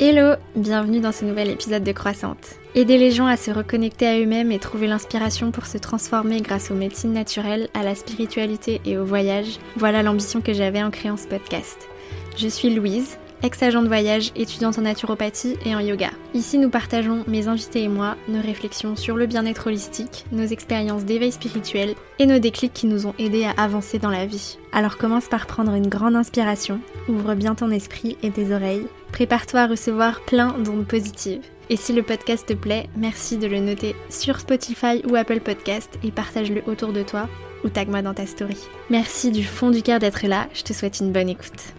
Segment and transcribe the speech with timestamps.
[0.00, 2.54] Hello, bienvenue dans ce nouvel épisode de Croissante.
[2.76, 6.70] Aider les gens à se reconnecter à eux-mêmes et trouver l'inspiration pour se transformer grâce
[6.70, 11.16] aux médecines naturelles, à la spiritualité et au voyage, voilà l'ambition que j'avais en créant
[11.16, 11.88] ce podcast.
[12.36, 16.10] Je suis Louise, ex-agent de voyage, étudiante en naturopathie et en yoga.
[16.34, 21.04] Ici, nous partageons, mes invités et moi, nos réflexions sur le bien-être holistique, nos expériences
[21.04, 24.58] d'éveil spirituel et nos déclics qui nous ont aidés à avancer dans la vie.
[24.72, 29.60] Alors commence par prendre une grande inspiration, ouvre bien ton esprit et tes oreilles Prépare-toi
[29.60, 31.42] à recevoir plein d'ondes positives.
[31.70, 35.98] Et si le podcast te plaît, merci de le noter sur Spotify ou Apple Podcast
[36.02, 37.28] et partage-le autour de toi
[37.64, 38.58] ou tag-moi dans ta story.
[38.90, 41.74] Merci du fond du cœur d'être là, je te souhaite une bonne écoute.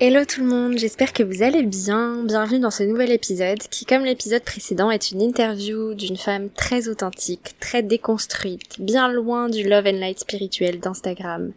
[0.00, 2.22] Hello tout le monde, j'espère que vous allez bien.
[2.22, 6.86] Bienvenue dans ce nouvel épisode qui, comme l'épisode précédent, est une interview d'une femme très
[6.86, 11.50] authentique, très déconstruite, bien loin du love and light spirituel d'Instagram.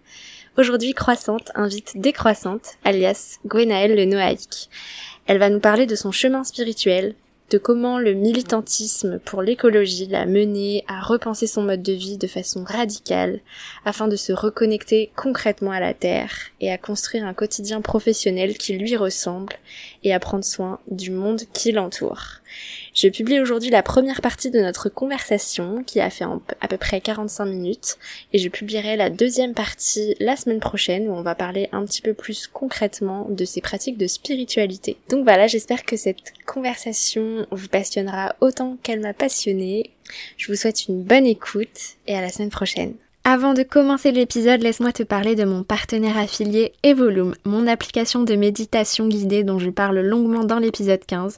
[0.57, 4.71] Aujourd'hui, Croissante invite Décroissante, alias Gwenaëlle le Noaïque.
[5.27, 7.13] Elle va nous parler de son chemin spirituel,
[7.51, 12.27] de comment le militantisme pour l'écologie l'a mené à repenser son mode de vie de
[12.27, 13.41] façon radicale
[13.83, 18.77] afin de se reconnecter concrètement à la Terre et à construire un quotidien professionnel qui
[18.77, 19.53] lui ressemble
[20.05, 22.40] et à prendre soin du monde qui l'entoure.
[22.93, 26.25] Je publie aujourd'hui la première partie de notre conversation qui a fait
[26.59, 27.97] à peu près 45 minutes
[28.33, 32.01] et je publierai la deuxième partie la semaine prochaine où on va parler un petit
[32.01, 34.97] peu plus concrètement de ces pratiques de spiritualité.
[35.09, 39.91] Donc voilà, j'espère que cette conversation vous passionnera autant qu'elle m'a passionnée.
[40.37, 42.95] Je vous souhaite une bonne écoute et à la semaine prochaine.
[43.23, 48.33] Avant de commencer l'épisode, laisse-moi te parler de mon partenaire affilié Evolume, mon application de
[48.33, 51.37] méditation guidée dont je parle longuement dans l'épisode 15.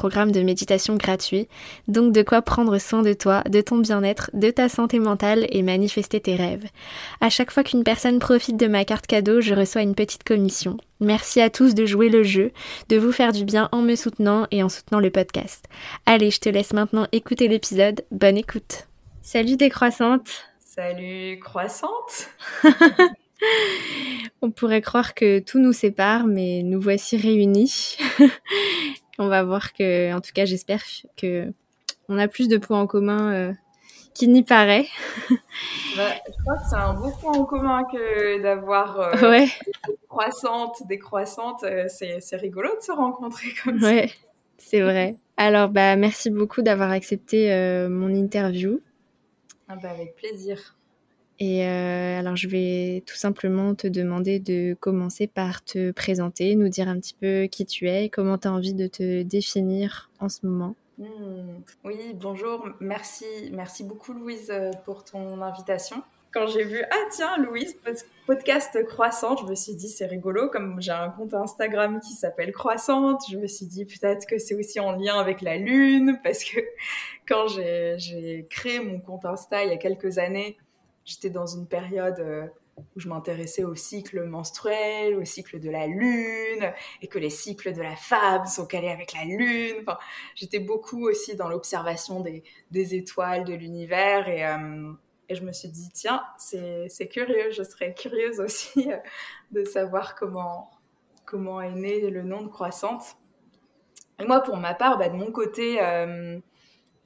[0.01, 1.47] programme de méditation gratuit,
[1.87, 5.61] donc de quoi prendre soin de toi, de ton bien-être, de ta santé mentale et
[5.61, 6.65] manifester tes rêves.
[7.19, 10.77] À chaque fois qu'une personne profite de ma carte cadeau, je reçois une petite commission.
[11.01, 12.51] Merci à tous de jouer le jeu,
[12.89, 15.65] de vous faire du bien en me soutenant et en soutenant le podcast.
[16.07, 18.03] Allez, je te laisse maintenant écouter l'épisode.
[18.09, 18.87] Bonne écoute.
[19.21, 20.31] Salut décroissante.
[20.59, 22.31] Salut croissante.
[24.41, 27.97] On pourrait croire que tout nous sépare, mais nous voici réunis.
[29.21, 30.81] on va voir que, en tout cas, j'espère
[31.15, 31.53] que
[32.09, 33.53] on a plus de points en commun euh,
[34.13, 34.87] qu'il n'y paraît.
[35.97, 39.11] Bah, je crois que c'est un beau point en commun que d'avoir euh,
[40.87, 41.63] des croissantes.
[41.63, 43.87] Euh, c'est, rigolo de se rencontrer comme ça.
[43.87, 44.09] Ouais,
[44.57, 45.17] c'est vrai.
[45.35, 47.49] Alors, bah, merci beaucoup d'avoir accepté
[47.89, 48.79] mon interview.
[49.67, 50.77] Ah bah, avec plaisir.
[51.43, 56.69] Et euh, alors, je vais tout simplement te demander de commencer par te présenter, nous
[56.69, 60.29] dire un petit peu qui tu es comment tu as envie de te définir en
[60.29, 60.75] ce moment.
[60.99, 61.63] Hmm.
[61.83, 64.53] Oui, bonjour, merci, merci beaucoup Louise
[64.85, 66.03] pour ton invitation.
[66.31, 67.75] Quand j'ai vu, ah tiens, Louise,
[68.27, 72.51] podcast Croissante, je me suis dit c'est rigolo, comme j'ai un compte Instagram qui s'appelle
[72.51, 76.43] Croissante, je me suis dit peut-être que c'est aussi en lien avec la Lune, parce
[76.43, 76.59] que
[77.27, 80.55] quand j'ai créé mon compte Insta il y a quelques années,
[81.05, 82.47] j'étais dans une période euh,
[82.77, 87.73] où je m'intéressais au cycle menstruel, au cycle de la lune, et que les cycles
[87.73, 89.77] de la femme sont calés avec la lune.
[89.81, 89.97] Enfin,
[90.35, 94.91] j'étais beaucoup aussi dans l'observation des, étoiles, de l'univers, et, euh,
[95.29, 98.97] et, je me suis dit, tiens, c'est curieux, je serais curieuse aussi euh,
[99.51, 100.71] de savoir comment,
[101.25, 103.17] comment est né le nom de croissante.
[104.19, 105.79] Et moi, pour ma part, bah, de mon côté,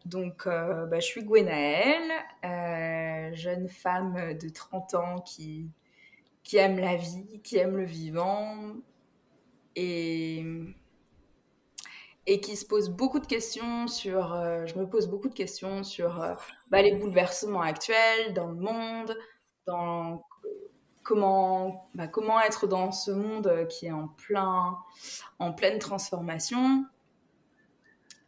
[0.06, 2.12] donc, euh, bah, je suis Gwenaëlle,
[2.46, 5.72] euh, jeune femme de 30 ans qui,
[6.54, 8.56] aime la vie, qui aime le vivant
[9.76, 10.46] et,
[12.28, 14.34] et qui se pose beaucoup de questions sur.
[14.34, 16.24] Euh, je me pose beaucoup de questions sur
[16.70, 19.18] bah, les bouleversements actuels dans le monde,
[19.66, 20.24] dans
[21.04, 24.78] comment, bah, comment être dans ce monde qui est en, plein,
[25.40, 26.86] en pleine transformation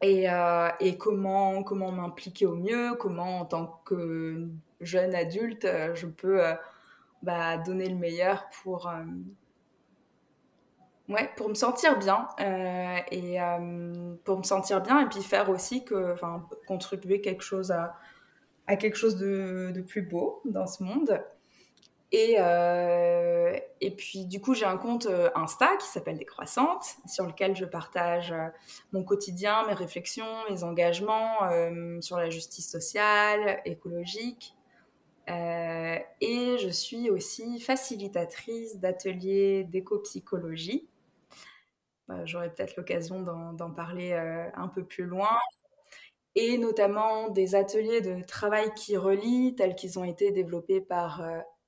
[0.01, 4.47] et, euh, et comment, comment m'impliquer au mieux, comment en tant que
[4.79, 6.53] jeune adulte, euh, je peux euh,
[7.23, 8.91] bah, donner le meilleur pour,
[11.09, 12.27] ouais, pour me sentir bien
[13.11, 13.37] et
[14.23, 16.15] pour me sentir bien et puis faire aussi que,
[16.67, 17.95] contribuer quelque chose à,
[18.67, 21.23] à quelque chose de, de, plus beau dans ce monde.
[22.11, 22.37] Et,
[23.79, 27.65] et puis, du coup, j'ai un compte euh, Insta qui s'appelle Décroissante, sur lequel je
[27.65, 28.47] partage euh,
[28.91, 34.55] mon quotidien, mes réflexions, mes engagements euh, sur la justice sociale, écologique.
[35.27, 40.87] et je suis aussi facilitatrice d'ateliers d'éco-psychologie.
[42.23, 45.37] J'aurai peut-être l'occasion d'en parler un peu plus loin.
[46.35, 51.21] Et notamment des ateliers de travail qui relient, tels qu'ils ont été développés par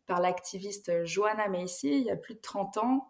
[0.10, 3.08] par l'activiste Joanna Macy il y a plus de 30 ans.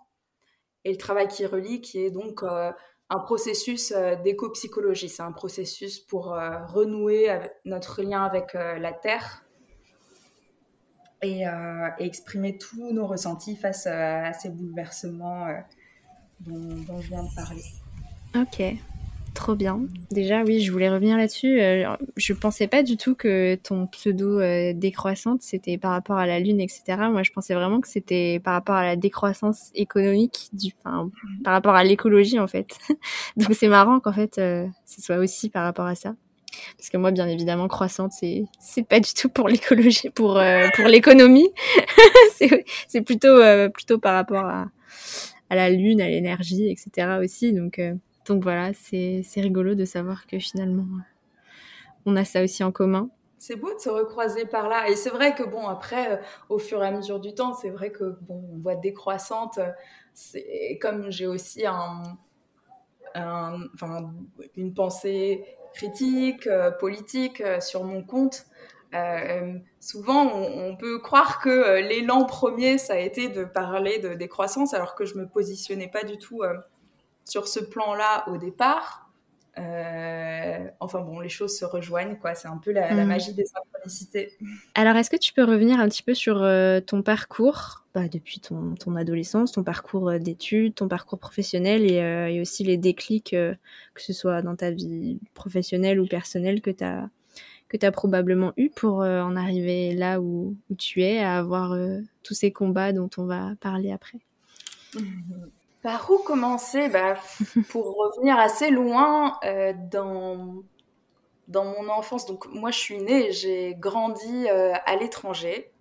[0.83, 2.71] Et le travail qui relie, qui est donc euh,
[3.09, 5.09] un processus euh, d'éco-psychologie.
[5.09, 9.43] C'est un processus pour euh, renouer notre lien avec la Terre
[11.21, 11.43] et,
[11.97, 15.47] exprimer tous nos ressentis face à, ces bouleversements
[16.41, 17.63] dont, dont, je viens de parler.
[18.35, 18.79] Ok.
[19.33, 19.81] Trop bien.
[20.11, 21.59] Déjà, oui, je voulais revenir là-dessus.
[21.61, 26.25] Euh, je pensais pas du tout que ton pseudo euh, décroissante, c'était par rapport à
[26.25, 26.83] la Lune, etc.
[27.11, 31.09] Moi, je pensais vraiment que c'était par rapport à la décroissance économique, du, enfin,
[31.43, 32.67] par rapport à l'écologie, en fait.
[33.37, 36.15] Donc, c'est marrant qu'en fait, euh, ce soit aussi par rapport à ça.
[36.77, 40.41] Parce que moi, bien évidemment, croissante, c'est c'est pas du tout pour l'écologie, pour
[40.75, 41.47] pour l'économie.
[42.87, 43.39] c'est plutôt
[43.73, 44.67] plutôt par rapport à
[45.51, 47.19] à la lune, à l'énergie, etc.
[47.21, 47.53] aussi.
[47.53, 47.79] Donc
[48.29, 50.85] donc voilà, c'est rigolo de savoir que finalement,
[52.05, 53.09] on a ça aussi en commun.
[53.39, 54.87] C'est beau de se recroiser par là.
[54.87, 56.17] Et c'est vrai que, bon, après, euh,
[56.49, 59.57] au fur et à mesure du temps, c'est vrai que, bon, on voit décroissante.
[59.57, 59.71] Euh,
[60.13, 62.03] c'est comme j'ai aussi un,
[64.55, 65.43] une pensée
[65.73, 68.45] critique, euh, politique sur mon compte.
[69.79, 74.93] souvent, on, peut croire que l'élan premier, ça a été de parler de décroissance, alors
[74.93, 76.43] que je me positionnais pas du tout
[77.29, 79.09] sur ce plan-là au départ.
[79.57, 82.35] Euh, enfin bon, les choses se rejoignent, quoi.
[82.35, 83.07] C'est un peu la, mm.
[83.07, 84.37] magie des synchronicités.
[84.75, 88.39] Alors, est-ce que tu peux revenir un petit peu sur euh, ton parcours bah, depuis
[88.39, 94.01] ton, ton, adolescence, ton parcours euh, d'études, ton parcours professionnel et, aussi les déclics, que
[94.01, 97.09] ce soit dans ta vie professionnelle ou personnelle, que tu as,
[97.67, 101.75] que as probablement eu pour en arriver là où, où, tu es, à avoir
[102.23, 104.19] tous ces combats dont on va parler après?
[105.81, 106.89] Par où commencer?
[106.89, 107.15] Bah,
[107.69, 110.63] Pour revenir assez loin euh, dans,
[111.47, 115.71] dans mon enfance, donc moi je suis née, j'ai grandi euh, à l'étranger,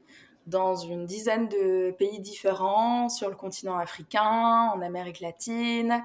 [0.47, 6.05] dans une dizaine de pays différents, sur le continent africain, en Amérique latine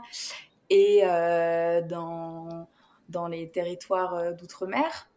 [0.69, 2.67] et euh, dans,
[3.09, 5.09] dans les territoires d'outre-mer.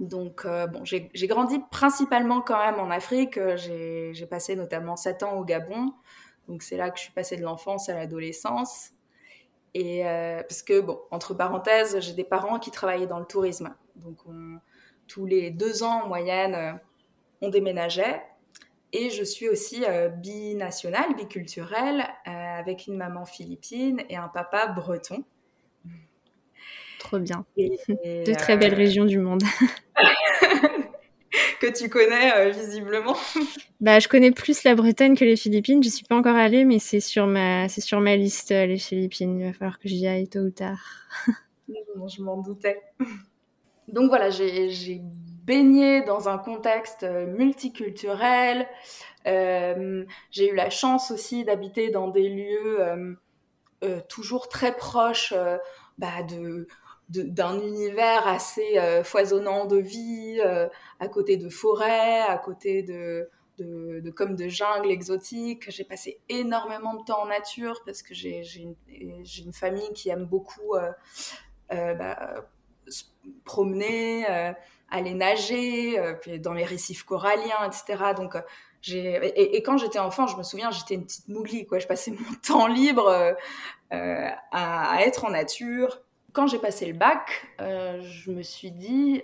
[0.00, 3.38] Donc, bon, j'ai grandi principalement quand même en Afrique.
[3.56, 5.92] J'ai passé notamment 7 ans au Gabon.
[6.48, 8.90] Donc c'est là que je suis passée de l'enfance à l'adolescence.
[9.74, 13.74] Et euh, parce que, bon, entre parenthèses, j'ai des parents qui travaillaient dans le tourisme.
[13.96, 14.20] Donc
[15.06, 16.72] tous les deux ans en moyenne, euh,
[17.42, 18.22] on déménageait.
[18.92, 25.24] Et je suis aussi euh, binationale, biculturelle, avec une maman philippine et un papa breton.
[26.98, 27.44] Trop bien.
[27.56, 29.42] de très belles régions du monde.
[31.60, 33.16] que tu connais euh, visiblement.
[33.78, 35.82] Bah, je connais plus la Bretagne que les Philippines.
[35.82, 38.78] Je suis pas encore allée, mais c'est sur ma, c'est sur ma liste euh, les
[38.78, 39.38] Philippines.
[39.38, 40.78] Il va falloir que j'y aille tôt ou tard.
[41.68, 42.80] je m'en doutais.
[43.88, 45.02] Donc voilà, j'ai
[45.44, 48.66] baigné dans un contexte euh, multiculturel.
[49.26, 52.78] j'ai eu la chance aussi d'habiter dans des lieux
[54.08, 55.34] toujours très proches
[55.98, 56.66] bah, de
[57.08, 63.28] d'un univers assez euh, foisonnant de vie, euh, à côté de forêts, à côté de,
[63.58, 65.70] de, comme de jungles exotiques.
[65.70, 70.24] J'ai passé énormément de temps en nature parce que j'ai une, une, famille qui aime
[70.24, 72.44] beaucoup euh, bah,
[72.88, 73.04] se
[73.44, 74.26] promener,
[74.90, 78.14] aller nager, puis dans les récifs coralliens, etc.
[78.16, 78.36] Donc,
[78.88, 81.78] et, et, quand j'étais enfant, je me souviens, j'étais une petite mouglie, quoi.
[81.78, 83.36] Je passais mon temps libre
[83.90, 86.00] à, à, être en nature,
[86.36, 89.22] quand j'ai passé le bac, euh, je me suis dit,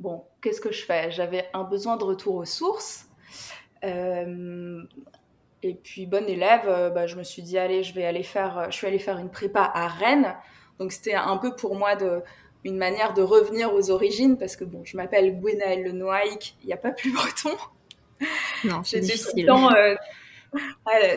[0.00, 1.12] bon, qu'est-ce que je fais?
[1.12, 3.06] J'avais un besoin de retour aux sources.
[3.84, 4.82] Euh,
[5.62, 8.66] et puis, bonne élève, euh, bah, je me suis dit, allez, je vais aller faire,
[8.72, 10.34] je suis allée faire une prépa à Rennes.
[10.80, 12.22] Donc, c'était un peu pour moi de,
[12.64, 16.66] une manière de revenir aux origines, parce que bon, je m'appelle Gwenaëlle Le Noailles, il
[16.66, 17.56] n'y a pas plus breton.
[18.64, 19.46] Non, c'est difficile.
[19.46, 19.70] Dans,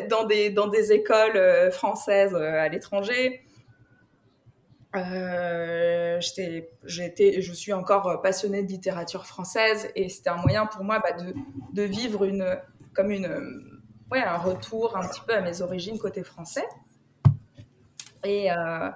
[0.07, 3.43] dans, des, dans des écoles françaises à l'étranger.
[4.96, 11.12] Euh, je suis encore passionnée de littérature française et c'était un moyen pour moi bah,
[11.12, 11.34] de,
[11.74, 12.58] de, vivre une,
[12.93, 13.27] comme une,
[14.12, 16.65] ouais, un retour un petit peu à mes origines côté français.
[18.24, 18.89] Et, euh,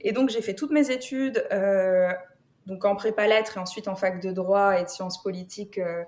[0.00, 2.10] et donc j'ai fait toutes mes études euh,
[2.66, 6.04] donc en prépa lettres et ensuite en fac de droit et de sciences politiques euh,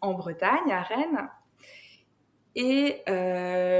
[0.00, 1.28] en Bretagne, à Rennes.
[2.56, 3.02] Et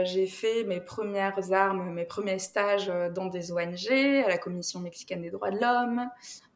[0.05, 3.91] j'ai fait mes premières armes, mes premiers stages dans des ONG,
[4.25, 6.09] à la Commission mexicaine des droits de l'homme,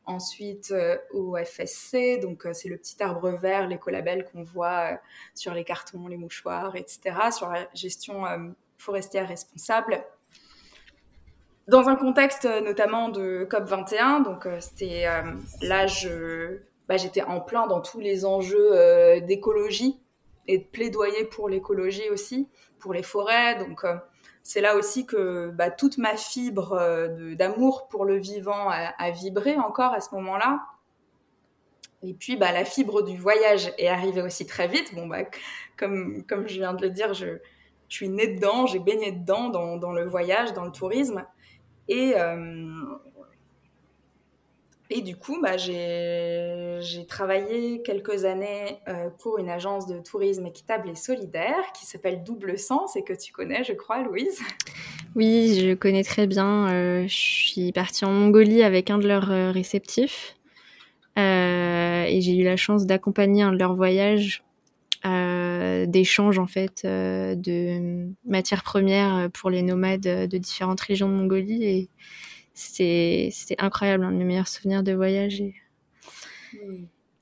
[0.07, 0.73] ensuite
[1.13, 5.01] au FSC, donc c'est le petit arbre vert, l'écolabel qu'on voit
[5.35, 8.25] sur les cartons, les mouchoirs, etc., sur la gestion
[8.79, 10.05] forestière responsable
[11.69, 15.23] dans un contexte euh, notamment de COP21, donc euh, c'était euh,
[15.63, 15.87] là,
[16.89, 19.99] bah, j'étais en plein dans tous les enjeux d'écologie
[20.47, 22.49] et de plaidoyer pour l'écologie aussi,
[22.79, 23.57] pour les forêts.
[23.57, 23.85] Donc
[24.43, 29.93] c'est là aussi que bah, toute ma fibre d'amour pour le vivant a, vibré encore
[29.93, 30.67] à ce moment-là.
[32.03, 34.95] Et puis bah, la fibre du voyage est arrivée aussi très vite.
[34.95, 35.25] Bon, bah,
[35.77, 37.39] comme, comme je viens de le dire, je,
[37.89, 41.25] je suis née dedans, j'ai baigné dedans dans, dans, le voyage, dans le tourisme.
[41.89, 42.37] Et, euh,
[44.91, 50.91] et du coup, bah, j'ai travaillé quelques années euh, pour une agence de tourisme équitable
[50.91, 54.41] et solidaire qui s'appelle Double Sens et que tu connais, je crois, Louise?
[55.17, 56.71] Oui, je connais très bien.
[56.71, 60.37] Euh, je suis partie en Mongolie avec un de leurs réceptifs
[61.17, 64.43] et j'ai eu la chance d'accompagner un de leurs voyages
[65.05, 71.89] d'échange en fait de matières premières pour les nomades de différentes régions de Mongolie
[72.55, 75.55] c'était incroyable, un de mes meilleurs souvenirs de voyage et,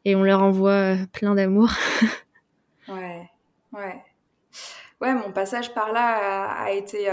[0.04, 1.70] et on leur envoie plein d'amour.
[2.88, 3.28] ouais,
[3.72, 4.02] ouais.
[5.00, 7.10] Ouais, mon passage par là a, été,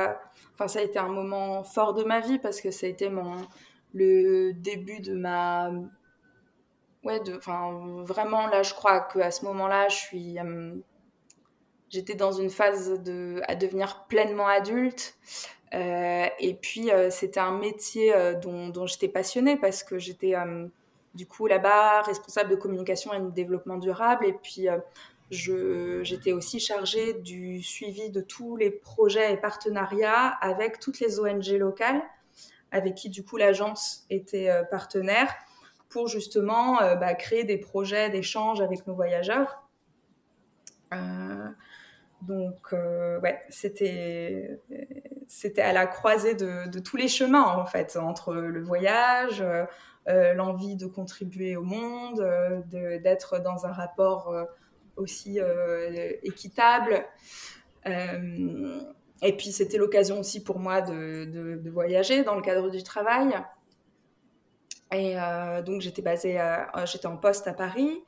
[0.54, 3.10] enfin ça a été un moment fort de ma vie parce que ça a été
[3.10, 3.36] mon
[3.94, 5.72] le début de ma
[7.04, 10.76] ouais, de, enfin, vraiment, là, je crois qu'à ce moment-là, je suis, euh,
[11.90, 15.16] j'étais dans une phase de, à devenir pleinement adulte.
[15.74, 20.34] Euh, et puis, euh, c'était un métier dont, dont j'étais passionnée parce que j'étais,
[21.16, 24.26] du coup, là-bas, responsable de communication et de développement durable.
[24.26, 24.68] Et puis,
[25.32, 31.48] j'étais aussi chargée du suivi de tous les projets et partenariats avec toutes les ONG
[31.58, 32.02] locales
[32.72, 35.34] avec qui, du coup, l'agence était partenaire
[35.90, 39.68] pour justement euh, bah, créer des projets d'échange avec nos voyageurs.
[40.94, 41.50] Euh,
[42.22, 44.60] donc, euh, ouais, c'était,
[45.30, 49.42] c'était à la croisée de, tous les chemins, en fait, entre le voyage,
[50.08, 52.28] l'envie de contribuer au monde,
[52.68, 54.36] d'être dans un rapport
[54.98, 55.40] aussi
[56.24, 57.06] équitable.
[57.86, 63.36] et puis, c'était l'occasion aussi pour moi de, de, voyager dans le cadre du travail.
[64.92, 66.40] Et euh, donc j'étais basée,
[66.86, 68.04] j'étais en poste à Paris.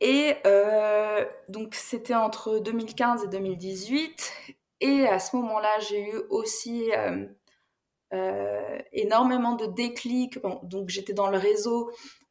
[0.00, 4.32] Et euh, donc c'était entre 2015 et 2018.
[4.80, 6.90] Et à ce moment-là, j'ai eu aussi
[8.12, 10.38] euh, énormément de déclics.
[10.62, 11.90] donc j'étais dans le réseau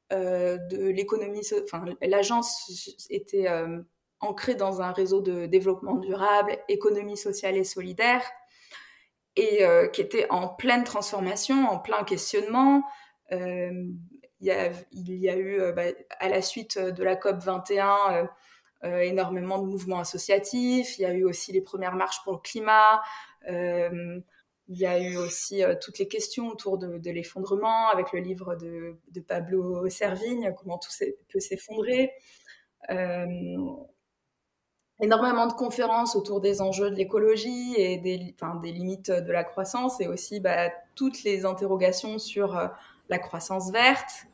[0.09, 3.47] de l'économie, enfin l'agence était
[4.21, 8.23] ancrée dans un réseau de développement durable, économie sociale et solidaire,
[9.35, 12.83] et qui était en pleine transformation, en plein questionnement.
[13.31, 13.71] Euh,
[14.39, 15.83] il y, a, eu, euh, bah,
[16.19, 18.29] à la suite de la COP 21,
[18.84, 20.98] euh, énormément de mouvements associatifs.
[20.98, 23.01] Il y a eu aussi les premières marches pour le climat.
[24.69, 28.98] il y a eu aussi toutes les questions autour de, l'effondrement avec le livre de,
[29.22, 30.91] Pablo Servigne, comment tout
[31.29, 32.12] peut s'effondrer.
[35.00, 40.07] énormément de conférences autour des enjeux de l'écologie et des, limites de la croissance et
[40.07, 42.69] aussi bah, toutes les interrogations sur
[43.10, 44.27] la croissance verte.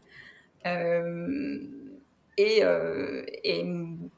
[0.65, 1.59] Euh,
[2.37, 3.63] et, euh, et,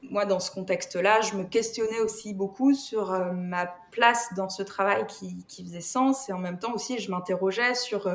[0.02, 4.62] moi, dans ce contexte-là, je me questionnais aussi beaucoup sur euh, ma place dans ce
[4.62, 6.28] travail qui, faisait sens.
[6.28, 8.08] Et en même temps aussi, je m'interrogeais sur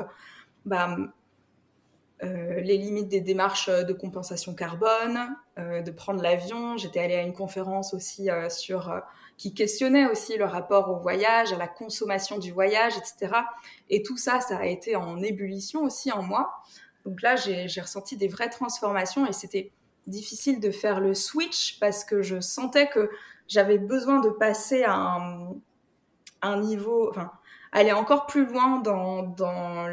[0.66, 0.98] bah,
[2.22, 6.78] les limites des démarches de compensation carbone, de prendre l'avion.
[6.78, 8.94] J'étais allée à une conférence aussi sur
[9.38, 13.34] qui questionnait aussi le rapport au voyage, à la consommation du voyage, etc.
[13.90, 16.62] Et tout ça, ça a été en ébullition aussi en moi.
[17.06, 19.72] Donc là, j'ai ressenti des vraies transformations et c'était
[20.08, 23.10] difficile de faire le switch parce que je sentais que
[23.48, 25.18] j'avais besoin de passer à
[26.42, 27.32] un, niveau, enfin,
[27.72, 29.88] aller encore plus loin dans, dans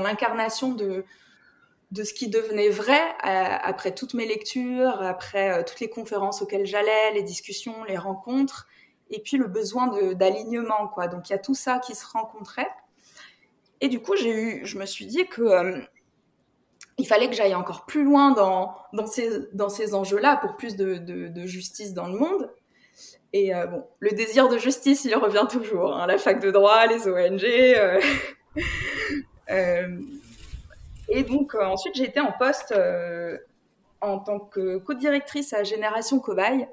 [0.00, 1.04] l'incarnation de,
[1.94, 6.42] de ce qui devenait vrai euh, après toutes mes lectures, après euh, toutes les conférences
[6.42, 8.66] auxquelles j'allais, les discussions, les rencontres,
[9.10, 11.06] et puis le besoin d'alignement, quoi.
[11.06, 12.68] Donc il y a tout ça qui se rencontrait.
[13.80, 15.80] Et du coup, j'ai eu, je me suis dit que euh,
[16.98, 22.08] il fallait que j'aille encore plus loin dans, ces, enjeux-là pour plus de, justice dans
[22.08, 22.50] le monde.
[23.32, 25.96] Et bon, le désir de justice, il revient toujours.
[25.96, 27.44] Hein, la fac de droit, les ONG.
[31.08, 33.38] Et donc, euh, ensuite, j'ai été en poste euh,
[34.00, 36.68] en tant que co-directrice à Génération Cobaye,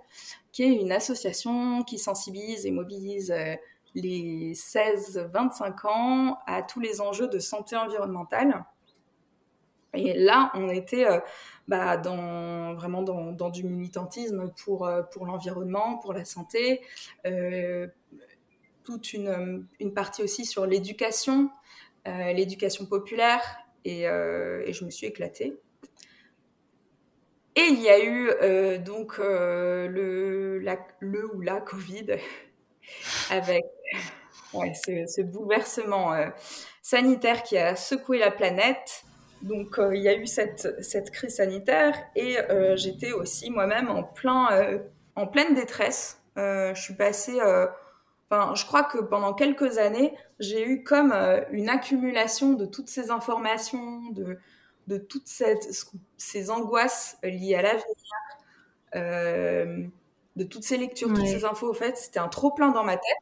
[0.52, 3.34] qui est une association qui sensibilise et mobilise
[3.96, 8.66] les 16-25 ans à tous les enjeux de santé environnementale.
[9.94, 11.06] Et là, on était
[11.68, 16.82] bah, dans, vraiment dans, du militantisme pour, pour l'environnement, pour la santé,
[18.84, 21.50] toute une, une, partie aussi sur l'éducation,
[22.06, 23.42] l'éducation populaire,
[23.86, 25.58] et, je me suis éclatée.
[27.56, 32.08] Et il y a eu euh, donc euh, le, ou la Covid
[33.30, 33.66] avec
[34.54, 36.30] ce, bouleversement euh,
[36.82, 39.04] sanitaire qui a secoué la planète.
[39.44, 42.38] Donc il y a eu cette, cette crise sanitaire et
[42.76, 44.80] j'étais aussi moi-même en, plein,
[45.16, 46.22] en pleine détresse.
[46.36, 47.40] je suis passée,
[48.30, 51.12] enfin, je crois que pendant quelques années, j'ai eu comme
[51.52, 54.38] une accumulation de toutes ces informations, de,
[54.88, 55.28] de toutes
[56.18, 57.86] ces angoisses liées à l'avenir,
[58.96, 59.84] euh,
[60.36, 62.98] de toutes ces lectures, toutes ces infos, au fait, c'était un trop plein dans ma
[62.98, 63.18] tête.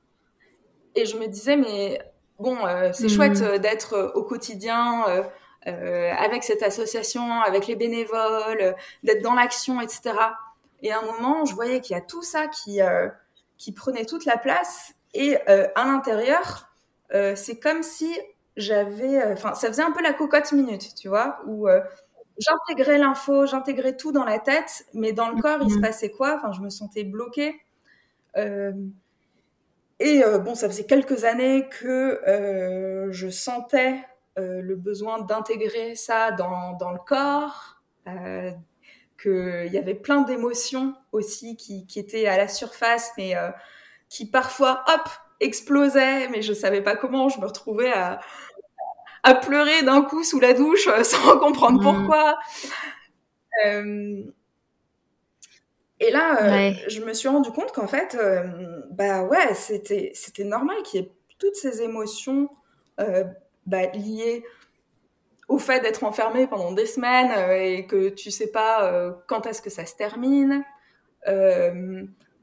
[0.95, 2.01] Et je me disais, mais
[2.39, 3.59] bon, euh, c'est chouette mhm.
[3.59, 5.05] d'être au quotidien
[5.67, 10.13] euh, avec cette association, avec les bénévoles, d'être dans l'action, etc.
[10.81, 12.79] Et à un moment, je voyais qu'il y a tout ça qui,
[13.57, 14.93] qui prenait toute la place.
[15.13, 16.69] Et à l'intérieur,
[17.35, 18.15] c'est comme si
[18.59, 21.81] j'avais, euh, enfin, ça faisait un peu la cocotte minute, tu vois, où euh,
[22.37, 26.35] j'intégrais l'info, j'intégrais tout dans la tête, mais dans le corps, il se passait quoi?
[26.37, 27.55] Enfin, je me sentais bloquée.
[28.37, 28.73] Euh,
[29.99, 34.01] et bon, ça faisait quelques années que je sentais
[34.39, 37.81] le besoin d'intégrer ça dans, dans, le corps,
[39.21, 43.35] qu'il y avait plein d'émotions aussi qui, qui, étaient à la surface, mais
[44.09, 47.29] qui parfois, hop, explosaient, mais je savais pas comment.
[47.29, 48.19] Je me retrouvais à,
[49.23, 51.83] à pleurer d'un coup sous la douche euh, sans comprendre mm.
[51.83, 52.39] pourquoi.
[53.65, 54.23] Euh,
[56.01, 58.17] et là, euh, je me suis rendu compte qu'en fait,
[58.91, 62.49] bah ouais, c'était c'était normal qu'il y ait toutes ces émotions
[63.65, 63.91] bah,
[65.47, 69.69] au fait d'être enfermé pendant des semaines et que tu sais pas quand est-ce que
[69.69, 70.63] ça se termine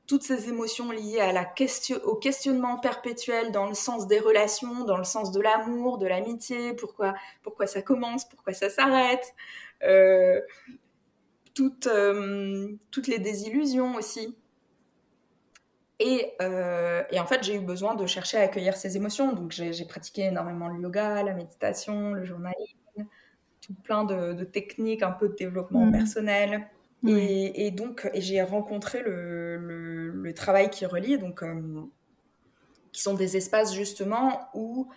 [0.07, 4.85] toutes ces émotions liées à la question, au questionnement perpétuel dans le sens des relations,
[4.85, 9.35] dans le sens de l'amour, de l'amitié, pourquoi, pourquoi ça commence, pourquoi ça s'arrête,
[9.83, 10.41] euh,
[11.55, 14.37] toutes, euh, toutes les désillusions aussi.
[15.99, 19.33] Et, euh, et en fait, j'ai eu besoin de chercher à accueillir ces émotions.
[19.33, 23.07] Donc, j'ai pratiqué énormément le yoga, la méditation, le journalisme,
[23.63, 25.93] tout plein de, de techniques, un peu de développement mmh.
[25.93, 26.69] personnel.
[27.07, 29.57] Et, donc, j'ai rencontré le,
[30.13, 31.83] le, travail qui relie, donc, euh,
[32.93, 34.89] qui sont des espaces justement où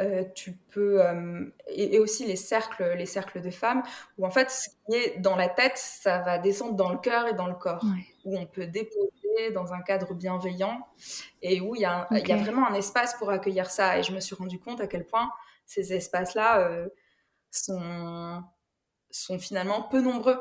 [0.00, 3.82] euh, tu peux, euh, et, aussi les cercles, les cercles de femmes,
[4.18, 7.26] où en fait, ce qui est dans la tête, ça va descendre dans le cœur
[7.26, 7.84] et dans le corps,
[8.24, 9.10] où on peut déposer
[9.52, 10.86] dans un cadre bienveillant
[11.42, 13.98] et où il y, a, il y a vraiment un espace pour accueillir ça.
[13.98, 15.30] Et je me suis rendu compte à quel point
[15.66, 16.86] ces espaces-là
[17.50, 18.42] sont,
[19.10, 20.38] sont finalement peu nombreux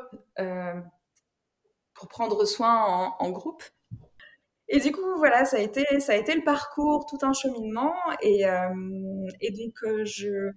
[1.96, 3.64] pour prendre soin en, groupe.
[4.68, 7.96] Et du coup, voilà, ça a été, ça a été le parcours, tout un cheminement.
[8.22, 10.52] Et, euh, et donc, euh, je,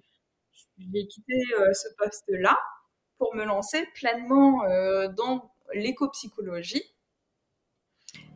[0.78, 2.58] j'ai quitté euh, ce poste-là
[3.18, 4.62] pour me lancer pleinement
[5.16, 6.84] dans l'éco-psychologie,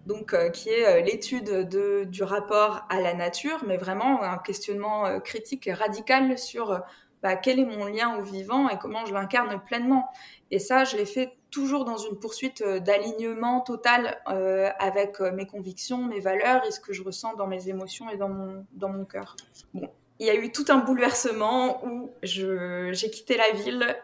[0.07, 5.67] donc qui est l'étude de, du rapport à la nature, mais vraiment un questionnement critique
[5.67, 6.83] et radical sur
[7.23, 10.09] bah, quel est mon lien au vivant et comment je l'incarne pleinement.
[10.51, 15.31] Et ça, je l'ai fait toujours dans une poursuite euh, d'alignement total euh, avec euh,
[15.31, 18.67] mes convictions, mes valeurs et ce que je ressens dans mes émotions et dans mon,
[18.73, 19.37] dans mon cœur.
[19.73, 19.89] Bon,
[20.19, 23.97] il y a eu tout un bouleversement où j'ai quitté la ville,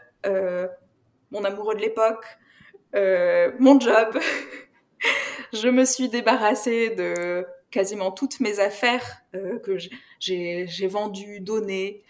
[1.31, 2.39] mon amoureux de l'époque,
[3.59, 4.19] mon job.
[5.53, 9.77] je me suis débarrassée de quasiment toutes mes affaires que
[10.21, 12.03] j'ai vendues, données.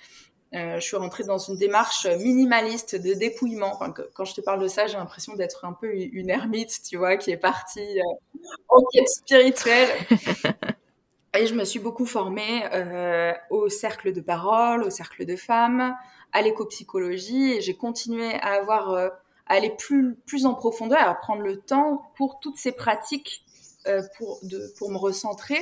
[0.55, 3.71] Euh, je suis rentrée dans une démarche minimaliste de dépouillement.
[3.75, 6.97] Enfin, quand je te parle de ça, j'ai l'impression d'être un peu une ermite, tu
[6.97, 9.89] vois, qui est partie euh, en quête spirituelle.
[11.39, 15.95] Et je me suis beaucoup formée euh, au cercle de parole, au cercle de femmes,
[16.33, 17.53] à l'éco-psychologie.
[17.53, 19.11] Et j'ai continué à avoir,
[19.49, 23.45] aller plus, plus en profondeur, à prendre le temps pour toutes ces pratiques
[24.19, 25.57] pour, de, pour me recentrer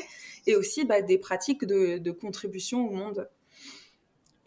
[0.46, 3.28] et aussi bah, des pratiques de, de contribution au monde.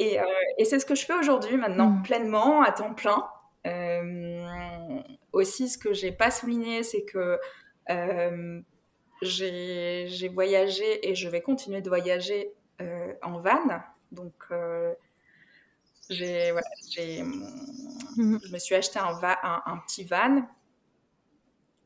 [0.02, 0.24] Euh,
[0.58, 2.04] et, c'est ce que je fais aujourd'hui maintenant, mm.
[2.04, 3.28] pleinement, à temps plein.
[3.68, 5.02] Euh,
[5.34, 7.38] aussi, ce que j'ai pas souligné, c'est que
[7.90, 8.62] euh,
[9.22, 12.54] j'ai voyagé et je vais continuer de voyager
[13.22, 13.82] en van.
[14.12, 14.34] Donc,
[16.10, 16.68] j'ai, voilà,
[16.98, 18.40] mm.
[18.44, 20.42] je me suis acheté un, un, un, petit van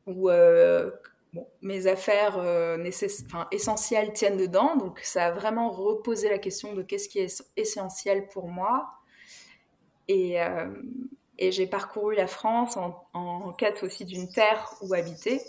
[0.06, 0.30] où
[1.62, 2.38] mes affaires
[3.50, 4.76] essentielles tiennent dedans.
[4.76, 8.90] Donc ça a vraiment reposé la question de qu'est-ce qui est essentiel pour moi.
[10.08, 10.36] Et,
[11.38, 15.40] et j'ai parcouru la France en, en quête aussi d'une terre où habiter.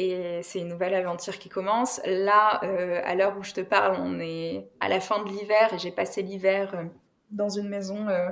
[0.00, 2.00] Et c'est une nouvelle aventure qui commence.
[2.06, 5.74] Là, euh, à l'heure où je te parle, on est à la fin de l'hiver
[5.74, 6.84] et j'ai passé l'hiver euh,
[7.32, 8.28] dans une maison euh,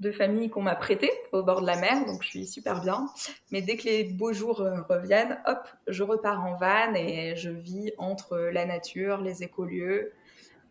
[0.00, 3.06] de famille qu'on m'a prêtée au bord de la mer, donc je suis super bien.
[3.52, 7.92] Mais dès que les beaux jours reviennent, hop, je repars en van et je vis
[7.98, 10.12] entre la nature, les écolieux,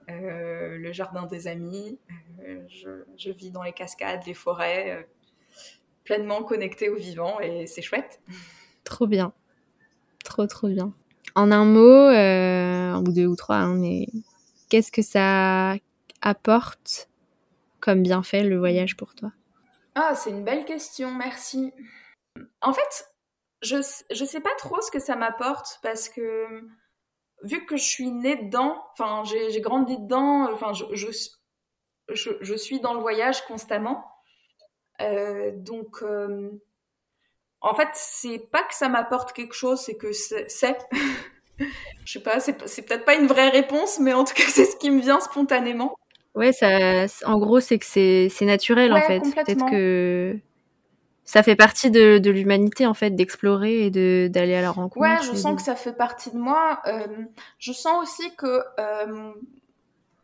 [0.07, 1.97] le jardin des amis.
[2.67, 5.07] Je, je, vis dans les cascades, les forêts,
[6.03, 8.19] pleinement connectée au vivant et c'est chouette.
[8.83, 9.33] Trop bien.
[10.25, 10.91] Trop, trop bien.
[11.35, 14.07] En un mot, euh, ou deux ou trois, hein, mais
[14.69, 15.75] qu'est-ce que ça
[16.21, 17.09] apporte
[17.79, 19.31] comme bienfait le voyage pour toi?
[19.93, 21.71] Ah, c'est une belle question, merci.
[22.61, 23.05] En fait,
[23.61, 26.67] je ne sais pas trop ce que ça m'apporte parce que
[27.43, 32.79] vu que je suis née dedans, enfin j'ai grandi dedans, enfin je, je, je, suis
[32.79, 34.03] dans le voyage constamment.
[35.01, 36.49] Euh, donc euh,
[37.65, 40.77] en fait, c'est pas que ça m'apporte quelque chose, c'est que c'est.
[41.57, 44.75] Je sais pas, c'est peut-être pas une vraie réponse, mais en tout cas, c'est ce
[44.75, 45.95] qui me vient spontanément.
[46.35, 49.21] Ouais, ça, en gros, c'est que c'est naturel en fait.
[49.21, 50.37] Peut-être que
[51.23, 54.97] ça fait partie de, de l'humanité en fait d'explorer et d'aller à la rencontre.
[54.97, 56.81] Ouais, je sens que ça fait partie de moi.
[56.87, 57.07] Euh,
[57.57, 59.31] je sens aussi que euh,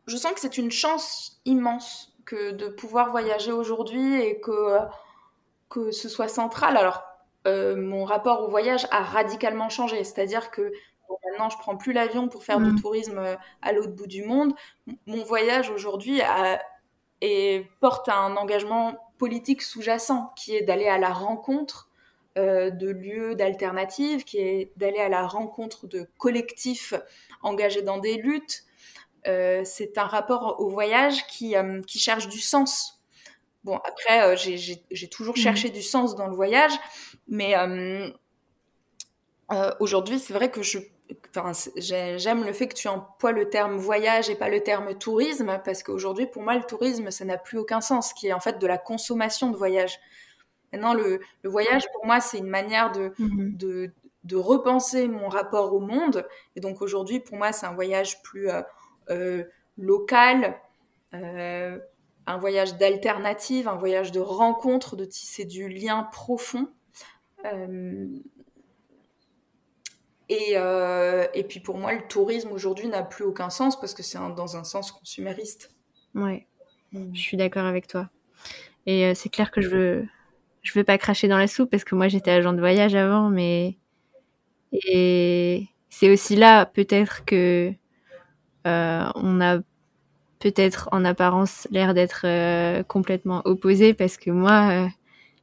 [0.06, 4.78] je sens que c'est une chance immense que de pouvoir voyager aujourd'hui et que
[5.70, 6.76] que ce soit central.
[6.76, 7.11] Alors
[7.48, 10.04] euh, mon rapport au voyage a radicalement changé.
[10.04, 10.72] C'est-à-dire que
[11.30, 12.82] maintenant, je prends plus l'avion pour faire du mm.
[12.82, 14.54] tourisme euh, à l'autre bout du monde.
[15.08, 16.22] mon voyage aujourd'hui
[17.80, 21.90] porte un engagement politique sous-jacent qui est d'aller à la rencontre
[22.38, 26.94] euh, de lieux d'alternatives, qui est d'aller à la rencontre de collectifs
[27.42, 28.64] engagés dans des luttes.
[29.26, 31.56] c'est un rapport au voyage qui,
[31.88, 33.01] qui cherche du sens
[33.64, 35.42] Bon, après, euh, j'ai toujours mmh.
[35.42, 36.72] cherché du sens dans le voyage,
[37.28, 38.10] mais euh,
[39.52, 40.80] euh, aujourd'hui, c'est vrai que je
[41.76, 45.84] j'aime le fait que tu emploies le terme voyage et pas le terme tourisme, parce
[45.84, 48.66] qu'aujourd'hui, pour moi, le tourisme, ça n'a plus aucun sens, qui est en fait de
[48.66, 50.00] la consommation de voyage.
[50.72, 53.58] Maintenant, le, le voyage, pour moi, c'est une manière de, mmh.
[53.58, 53.92] de,
[54.24, 56.26] de, repenser mon rapport au monde.
[56.56, 58.48] Et donc, aujourd'hui, pour moi, c'est un voyage plus
[59.78, 60.58] local,
[62.28, 66.68] un voyage d'alternative, un voyage de rencontre, de tisser du lien profond.
[67.46, 68.08] Euh,
[70.30, 74.04] et, euh, et, puis pour moi, le tourisme aujourd'hui n'a plus aucun sens parce que
[74.04, 75.76] c'est dans un sens consumériste.
[76.16, 76.48] Ouais,
[76.94, 77.14] mm.
[77.14, 78.10] je suis d'accord avec toi.
[78.86, 80.08] Et euh, c'est clair que je veux,
[80.62, 83.30] je veux pas cracher dans la soupe parce que moi j'étais agent de voyage avant,
[83.30, 83.78] mais
[84.72, 87.74] et c'est aussi là peut-être que
[88.64, 89.60] on a
[90.42, 94.88] peut-être en apparence l'air d'être euh, complètement opposé parce que moi, euh,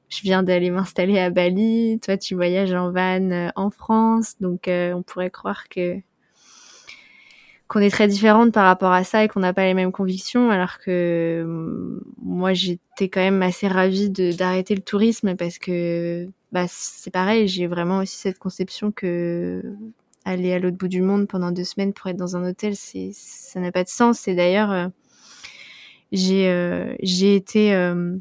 [0.09, 4.69] je viens d'aller m'installer à Bali, toi tu voyages en van euh, en France, donc
[4.69, 5.97] on pourrait croire que
[7.69, 10.51] qu'on est très différentes par rapport à ça et qu'on n'a pas les mêmes convictions,
[10.51, 11.45] alors que
[12.23, 17.67] moi j'étais quand même assez ravie d'arrêter le tourisme parce que bah, c'est pareil, j'ai
[17.67, 19.63] vraiment aussi cette conception que
[20.29, 23.61] aller à l'autre bout du monde pendant deux semaines pour être dans un hôtel, ça
[23.61, 24.29] n'a pas de sens.
[24.29, 24.87] Et d'ailleurs, euh,
[26.13, 26.95] j'ai euh,
[27.57, 28.17] euh,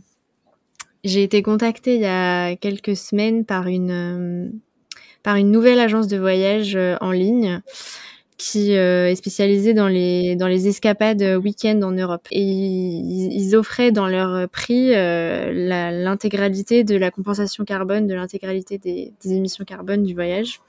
[1.04, 4.62] j'ai été contactée il y a quelques semaines par une
[5.26, 7.62] nouvelle agence de voyage en ligne
[8.38, 14.90] qui est spécialisée dans les escapades week-end en Europe et ils, offraient dans leur prix
[14.92, 20.60] l'intégralité de la compensation carbone, de l'intégralité des, émissions carbone du voyage.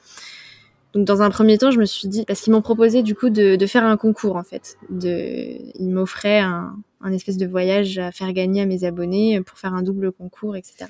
[0.95, 3.29] Donc dans un premier temps, je me suis dit parce qu'ils m'ont proposé du coup
[3.29, 4.79] de, de, faire un concours en fait.
[4.89, 9.59] De, ils m'offraient un, un, espèce de voyage à faire gagner à mes abonnés pour
[9.59, 10.87] faire un double concours, etc.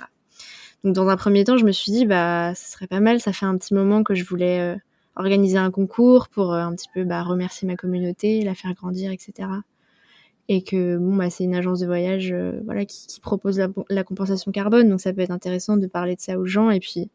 [0.85, 3.21] Donc dans un premier temps, je me suis dit bah ce serait pas mal.
[3.21, 4.77] Ça fait un petit moment que je voulais euh,
[5.17, 9.11] organiser un concours pour euh, un petit peu bah, remercier ma communauté, la faire grandir,
[9.11, 9.49] etc.
[10.49, 13.69] Et que bon bah c'est une agence de voyage euh, voilà qui, qui propose la,
[13.91, 16.81] la compensation carbone, donc ça peut être intéressant de parler de ça aux gens et
[16.81, 17.11] puis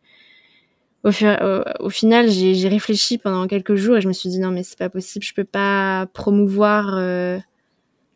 [1.04, 4.78] au, final, j'ai réfléchi pendant quelques jours et je me suis dit non mais c'est
[4.78, 7.40] pas possible, je peux pas promouvoir euh,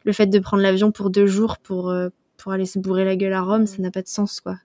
[0.06, 3.18] le fait de prendre l'avion pour deux jours pour euh, pour aller se bourrer la
[3.18, 4.58] gueule à Rome, ça n'a pas de sens quoi.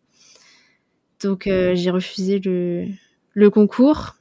[1.20, 2.86] Donc euh, j'ai refusé le
[3.34, 4.14] le concours,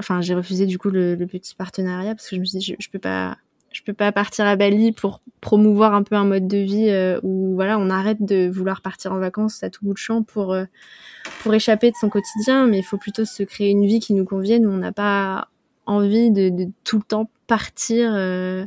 [0.00, 2.64] enfin j'ai refusé du coup le, le, petit partenariat parce que je me suis dit
[2.64, 3.38] je, je peux pas
[3.76, 7.20] je peux pas partir à Bali pour promouvoir un peu un mode de vie euh,
[7.22, 10.54] où voilà, on arrête de vouloir partir en vacances à tout bout de champ pour
[10.54, 10.64] euh,
[11.42, 14.24] pour échapper de son quotidien, mais il faut plutôt se créer une vie qui nous
[14.24, 15.48] convienne où on n'a pas
[15.84, 18.64] envie de, de, tout le temps partir euh,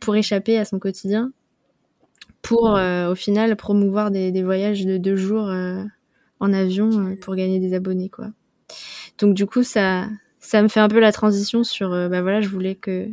[0.00, 1.30] pour échapper à son quotidien,
[2.40, 2.78] pour
[3.10, 5.52] au final promouvoir des, des, voyages de deux jours
[6.40, 8.28] en avion pour gagner des abonnés quoi.
[9.18, 10.08] Donc du coup ça
[10.40, 13.08] ça me fait un peu la transition sur bah voilà, je voulais que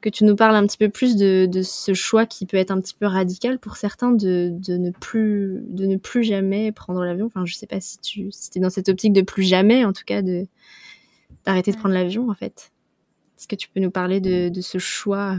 [0.00, 2.70] que tu nous parles un petit peu plus de, de, ce choix qui peut être
[2.70, 7.04] un petit peu radical pour certains de, de ne plus de ne plus jamais prendre
[7.04, 7.26] l'avion.
[7.26, 9.92] Enfin, je sais pas si tu si es dans cette optique de plus jamais, en
[9.92, 10.46] tout cas, de
[11.44, 12.70] d'arrêter de prendre l'avion, en fait.
[13.36, 15.38] Est-ce que tu peux nous parler de, de ce choix euh,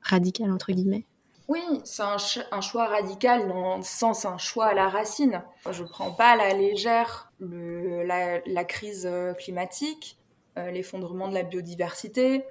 [0.00, 1.04] radical entre guillemets?
[1.46, 2.16] Oui, c'est un,
[2.52, 5.42] un, choix radical dans le sens un choix à la racine.
[5.70, 10.16] Je prends pas à la légère le, la, la, crise euh, climatique,
[10.56, 12.44] euh, l'effondrement de la biodiversité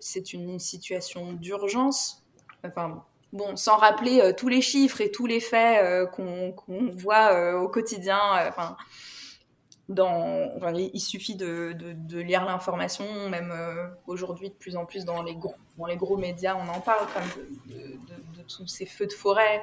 [0.00, 2.24] c'est une situation d'urgence.
[2.64, 6.54] Enfin, bon, sans rappeler euh, tous les chiffres et tous les faits euh, qu'on
[6.92, 8.18] voit au quotidien.
[8.48, 8.76] Enfin,
[9.88, 11.76] il suffit de,
[12.20, 13.52] lire l'information, même
[14.06, 18.42] aujourd'hui de plus en plus dans les, gros, médias, on en parle comme de, de,
[18.48, 19.62] tous ces feux de forêt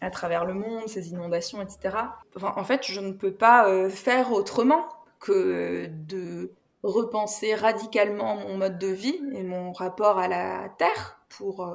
[0.00, 1.96] à travers le monde, ces inondations, etc.
[2.36, 4.88] Enfin, en fait, je ne peux pas faire autrement
[5.20, 6.52] que de
[6.84, 11.74] repenser radicalement mon mode de vie et mon rapport à la terre pour euh,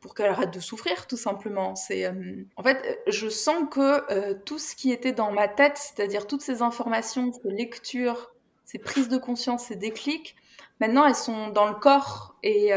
[0.00, 1.74] pour qu'elle arrête de souffrir tout simplement.
[1.74, 5.78] C'est euh, en fait, je sens que euh, tout ce qui était dans ma tête,
[5.78, 8.32] c'est-à-dire toutes ces informations, ces lectures,
[8.66, 10.36] ces prises de conscience, ces déclics,
[10.78, 12.70] maintenant elles sont dans le corps et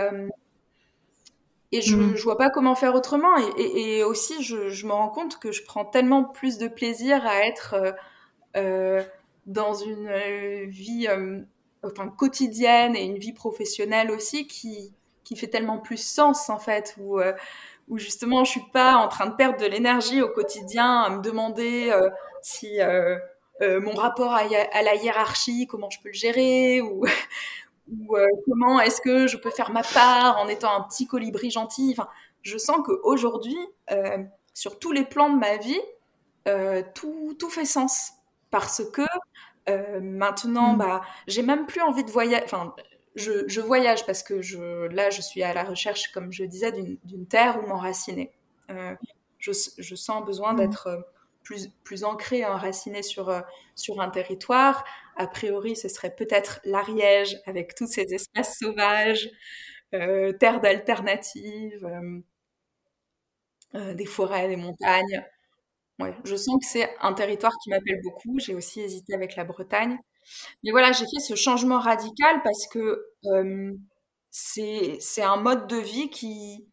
[1.73, 2.15] et je, ne mmh.
[2.19, 3.35] vois pas comment faire autrement.
[3.57, 7.25] Et, et, aussi, je, je, me rends compte que je prends tellement plus de plaisir
[7.27, 7.75] à être
[9.45, 10.09] dans une
[10.69, 11.09] vie
[11.83, 14.93] enfin, quotidienne et une vie professionnelle aussi qui,
[15.27, 17.33] qui fait tellement plus sens en fait, où, euh,
[17.89, 21.21] où justement je suis pas en train de perdre de l'énergie au quotidien à me
[21.21, 22.09] demander euh,
[22.41, 23.17] si euh,
[23.59, 24.43] mon rapport à,
[24.83, 27.05] la hiérarchie, comment je peux le gérer, ou,
[27.91, 31.89] ou comment est-ce que je peux faire ma part en étant un petit colibri gentil.
[31.97, 32.07] Enfin,
[32.43, 33.57] je sens qu'aujourd'hui,
[34.53, 35.81] sur tous les plans de ma vie,
[36.93, 38.11] tout, tout fait sens
[38.51, 39.01] parce que
[39.69, 40.77] euh, maintenant, mmh.
[40.77, 42.43] bah, j'ai même plus envie de voyager.
[42.43, 42.73] Enfin,
[43.15, 46.71] je, je, voyage parce que je, là, je suis à la recherche, comme je disais,
[46.71, 48.31] d'une terre où m'enraciner.
[48.69, 48.95] Euh,
[49.39, 50.57] je, je, sens besoin mmh.
[50.57, 51.01] d'être euh,
[51.43, 53.41] plus, plus ancré, enraciné sur,
[53.75, 54.83] sur un territoire.
[55.15, 59.29] A priori, ce serait peut-être l'Ariège avec tous ces espaces sauvages,
[59.93, 61.89] euh, terres d'alternatives,
[63.73, 65.23] des forêts, des montagnes.
[65.99, 68.37] Ouais, je sens que c'est un territoire qui m'appelle beaucoup.
[68.39, 69.97] J'ai aussi hésité avec la Bretagne.
[70.63, 73.05] Mais voilà, j'ai fait ce changement radical parce que
[74.31, 76.67] c'est c'est un mode de vie qui,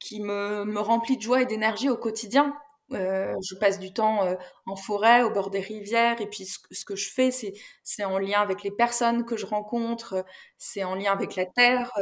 [0.00, 2.54] qui me, me remplit de joie et d'énergie au quotidien.
[2.92, 6.58] Euh, je passe du temps euh, en forêt, au bord des rivières, et puis ce,
[6.70, 10.24] ce que je fais, c'est en lien avec les personnes que je rencontre,
[10.58, 11.92] c'est en lien avec la terre.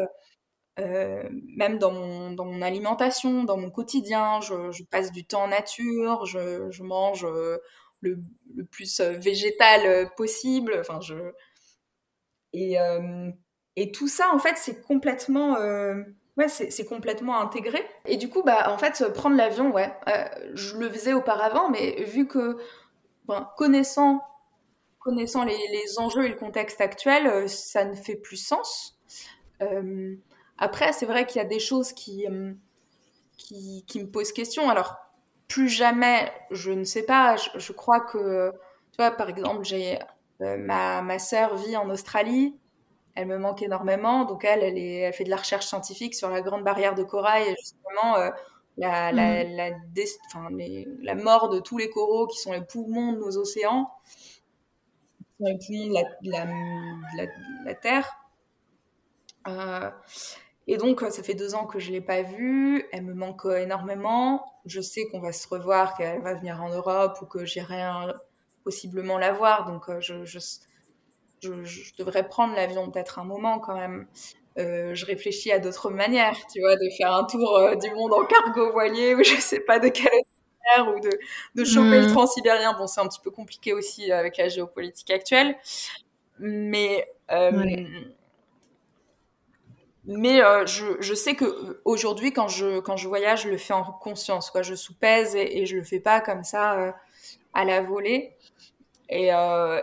[0.81, 1.23] Euh,
[1.57, 6.27] même dans mon, dans mon alimentation, dans mon quotidien, je, passe du temps en nature,
[6.27, 7.59] je, mange euh,
[8.01, 8.19] le,
[8.73, 10.77] plus euh, végétal possible.
[10.81, 11.15] Enfin, je
[12.53, 12.77] et,
[13.75, 15.57] et tout ça, en fait, c'est complètement
[16.37, 16.47] ouais,
[16.89, 17.85] complètement intégré.
[18.07, 19.93] Et du coup, bah, en fait, prendre l'avion, ouais,
[20.55, 22.57] je le faisais auparavant, mais vu que,
[23.27, 24.23] ben, connaissant,
[25.01, 29.01] connaissant les, les, enjeux et le contexte actuel, ça ne fait plus sens.
[30.59, 32.53] Après, c'est vrai qu'il y a des choses qui, euh,
[33.37, 34.69] qui, qui, me posent question.
[34.69, 34.97] Alors,
[35.49, 38.51] plus jamais, je ne sais pas, je, crois que,
[38.93, 39.99] tu vois, par exemple, j'ai
[40.41, 42.57] euh, ma, ma sœur vit en Australie,
[43.15, 46.31] elle me manque énormément, donc elle, elle, est, elle fait de la recherche scientifique sur
[46.31, 48.31] la grande barrière de corail, et justement, euh,
[48.77, 49.57] la, la, mmh.
[49.57, 49.71] la,
[50.27, 53.91] enfin, les, la, mort de tous les coraux qui sont les poumons de nos océans,
[54.05, 55.89] qui sont les poumons
[56.23, 56.45] de la,
[57.17, 57.31] la,
[57.65, 58.21] la Terre.
[59.47, 59.91] Euh,
[60.67, 62.87] et donc, euh, ça fait deux ans que je l'ai pas vue.
[62.93, 64.45] Elle me manque euh, énormément.
[64.65, 67.83] Je sais qu'on va se revoir, qu'elle va venir en Europe ou que j'irai
[68.65, 69.67] possiblement la voir.
[69.67, 70.39] Donc, euh, je, je,
[71.41, 74.07] je, je devrais prendre l'avion peut-être un moment quand même.
[74.57, 78.13] Euh, je réfléchis à d'autres manières, tu vois, de faire un tour euh, du monde
[78.15, 80.13] en cargo voilier ou je sais pas de quelle
[80.77, 81.11] manière ou de,
[81.57, 82.13] de choper le mmh.
[82.13, 82.73] transsibérien.
[82.79, 85.57] Bon, c'est un petit peu compliqué aussi avec la géopolitique actuelle.
[86.39, 87.07] Mais.
[87.31, 87.87] Euh, ouais
[90.07, 93.73] mais euh, je, sais que euh, aujourd'hui, quand je, quand je voyage, je le fais
[93.73, 94.53] en conscience.
[94.63, 96.93] Je sous-pèse et, et je le fais pas comme ça euh,
[97.55, 98.33] à la volée.
[99.11, 99.29] Et,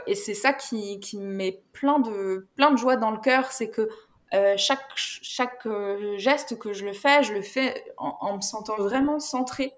[0.07, 3.51] et c'est ça qui, qui me met plein de, plein de joie dans le cœur.
[3.51, 3.87] C'est que
[4.57, 5.67] chaque, chaque
[6.17, 9.73] geste que je le fais, je le fais en, me sentant vraiment centrée.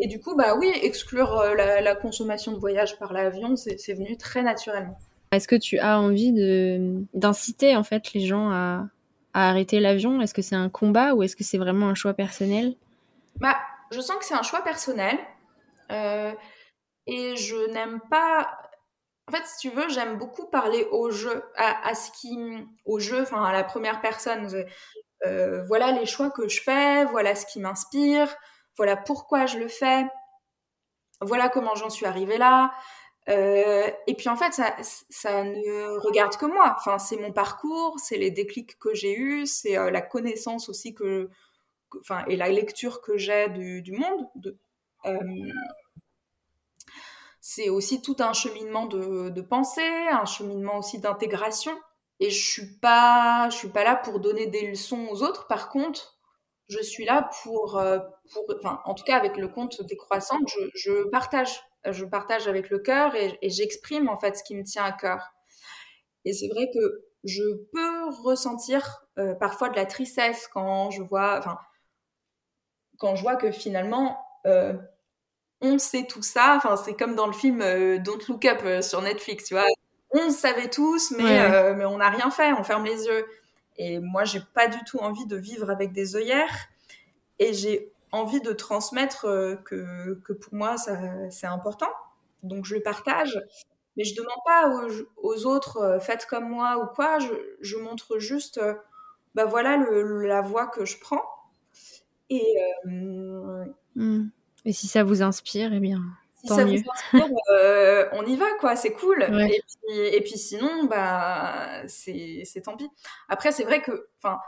[0.00, 4.42] Et du coup, bah oui, exclure la, consommation de voyage par l'avion, c'est venu très
[4.42, 4.98] naturellement.
[5.30, 6.32] Est-ce que tu as envie
[7.14, 8.88] d'inciter en fait les gens à,
[9.42, 10.20] arrêter l'avion?
[10.20, 12.76] Est-ce que c'est un combat ou est-ce que c'est vraiment un choix personnel?
[13.36, 13.56] Bah,
[13.90, 15.18] je sens que c'est un choix personnel.
[15.90, 16.32] Euh,
[17.06, 18.58] et je n'aime pas.
[19.28, 21.92] En fait, si tu veux, j'aime beaucoup parler au jeu, à,
[22.84, 24.48] au jeu, enfin à la première personne.
[25.24, 28.34] Euh, voilà les choix que je fais, voilà ce qui m'inspire,
[28.76, 30.06] voilà pourquoi je le fais,
[31.22, 32.72] voilà comment j'en suis arrivée là.
[33.28, 36.74] Euh, et puis en fait, ça, ça ne regarde que moi.
[36.78, 41.30] Enfin, c'est mon parcours, c'est les déclics que j'ai eus, c'est la connaissance aussi que,
[42.00, 44.28] enfin, et la lecture que j'ai du, du, monde.
[44.36, 44.58] De,
[47.46, 51.72] c'est aussi tout un cheminement de, pensée, un cheminement aussi d'intégration.
[52.18, 55.46] Et je suis pas, je suis pas là pour donner des leçons aux autres.
[55.46, 56.18] Par contre,
[56.68, 57.98] je suis là pour, euh,
[58.32, 61.60] pour enfin, en tout cas avec le compte des croissantes, je, je partage,
[61.90, 65.34] je partage avec le cœur et, j'exprime en fait ce qui me tient à cœur.
[66.24, 67.42] Et c'est vrai que je
[67.72, 71.58] peux ressentir euh, parfois de la tristesse quand je vois, enfin,
[72.98, 74.74] quand je vois que finalement euh,
[75.60, 76.54] on sait tout ça.
[76.56, 79.66] Enfin, c'est comme dans le film euh, Don't Look Up sur Netflix, tu vois.
[80.10, 83.26] On savait tous, mais, mais on n'a rien fait, on ferme les yeux.
[83.76, 86.68] Et moi, j'ai pas du tout envie de vivre avec des œillères.
[87.40, 89.22] Et j'ai envie de transmettre
[89.64, 90.76] que, que pour moi,
[91.30, 91.90] c'est important.
[92.42, 93.40] Donc, je le partage.
[93.96, 94.72] Mais je demande pas
[95.16, 97.18] aux, autres, faites comme moi ou quoi.
[97.20, 98.60] Je, je montre juste,
[99.34, 101.22] bah voilà la voie que je prends.
[102.30, 104.28] Et, mmh.
[104.64, 106.00] Et si ça vous inspire, eh bien,
[106.36, 109.22] si ça Vous inspire, euh, on y va, quoi, c'est cool.
[109.22, 112.88] Et, puis, et, puis, sinon, bah, c'est tant pis.
[113.28, 114.38] Après, c'est vrai que, enfin,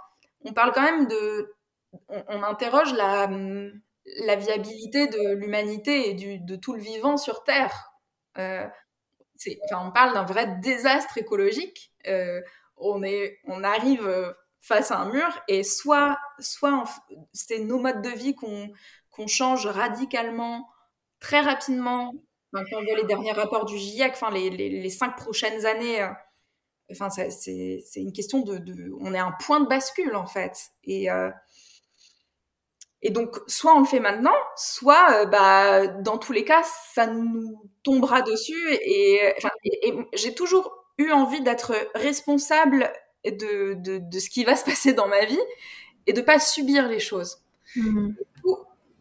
[0.44, 1.54] on parle quand même de,
[2.08, 3.26] on, interroge la,
[4.36, 7.92] viabilité de l'humanité et de tout le vivant sur Terre.
[8.38, 8.66] Euh,
[9.70, 11.92] enfin, on parle d'un vrai désastre écologique.
[12.06, 12.40] Euh,
[12.76, 16.84] on, est, on arrive face à un mur et soit, soit
[17.32, 20.68] c'est nos modes de vie qu'on change radicalement,
[21.20, 22.12] très rapidement,
[22.52, 26.08] quand on voit les derniers rapports du GIEC, enfin, les, les, cinq prochaines années, euh,
[26.92, 30.70] enfin, c'est une question de, On est un point de bascule, en fait.
[30.84, 31.08] Et,
[33.02, 36.62] et donc, soit on le fait maintenant, soit, euh, bah, dans tous les cas,
[36.94, 38.74] ça nous tombera dessus.
[38.82, 39.20] Et,
[40.14, 42.90] j'ai toujours eu envie d'être responsable
[43.24, 45.38] de, de, ce qui va se passer dans ma vie
[46.06, 47.38] et de pas subir les choses.
[47.76, 48.10] Mmh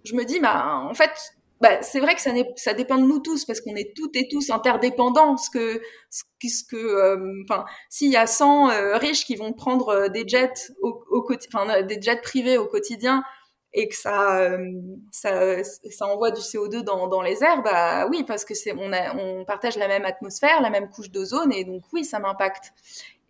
[0.03, 3.17] je me dis, bah, en fait, bah, c'est vrai que ça, ça dépend de nous
[3.17, 5.35] tous parce qu'on est toutes et tous interdépendants.
[5.35, 5.81] Ce que,
[6.11, 10.71] ce que, euh, enfin, s'il y a 100 euh, riches qui vont prendre des jets
[10.83, 13.23] au, au des jets privés au quotidien
[13.77, 14.49] et que ça,
[15.11, 19.75] ça, ça envoie du CO2 dans, les airs, bah oui, parce que c'est, on, partage
[19.75, 22.73] la même atmosphère, la même couche d'ozone et donc oui, ça m'impacte.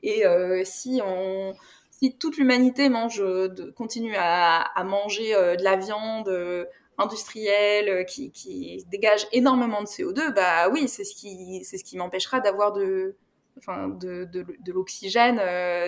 [0.03, 0.23] Et
[0.63, 1.55] si on,
[1.89, 3.23] si toute l'humanité mange,
[3.75, 6.31] continue à, manger de la viande
[6.99, 12.39] industrielle qui, dégage énormément de CO2, bah oui, c'est ce qui, c'est ce qui m'empêchera
[12.39, 13.15] d'avoir de,
[13.57, 15.41] enfin, de, de l'oxygène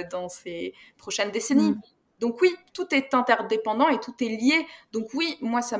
[0.09, 1.73] dans ces prochaines décennies.
[1.73, 1.81] Mm.
[2.19, 4.65] Donc oui, tout est interdépendant et tout est lié.
[4.91, 5.77] Donc oui, moi, ça,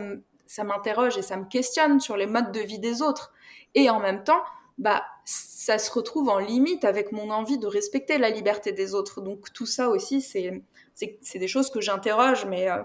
[0.63, 3.34] m'interroge et ça me questionne sur les modes de vie des autres.
[3.76, 4.41] Et en même temps,
[4.78, 9.21] bah, ça se retrouve en limite avec mon envie de respecter la liberté des autres.
[9.21, 10.62] Donc tout ça aussi, c'est,
[10.93, 12.82] c'est, des choses que j'interroge, mais euh,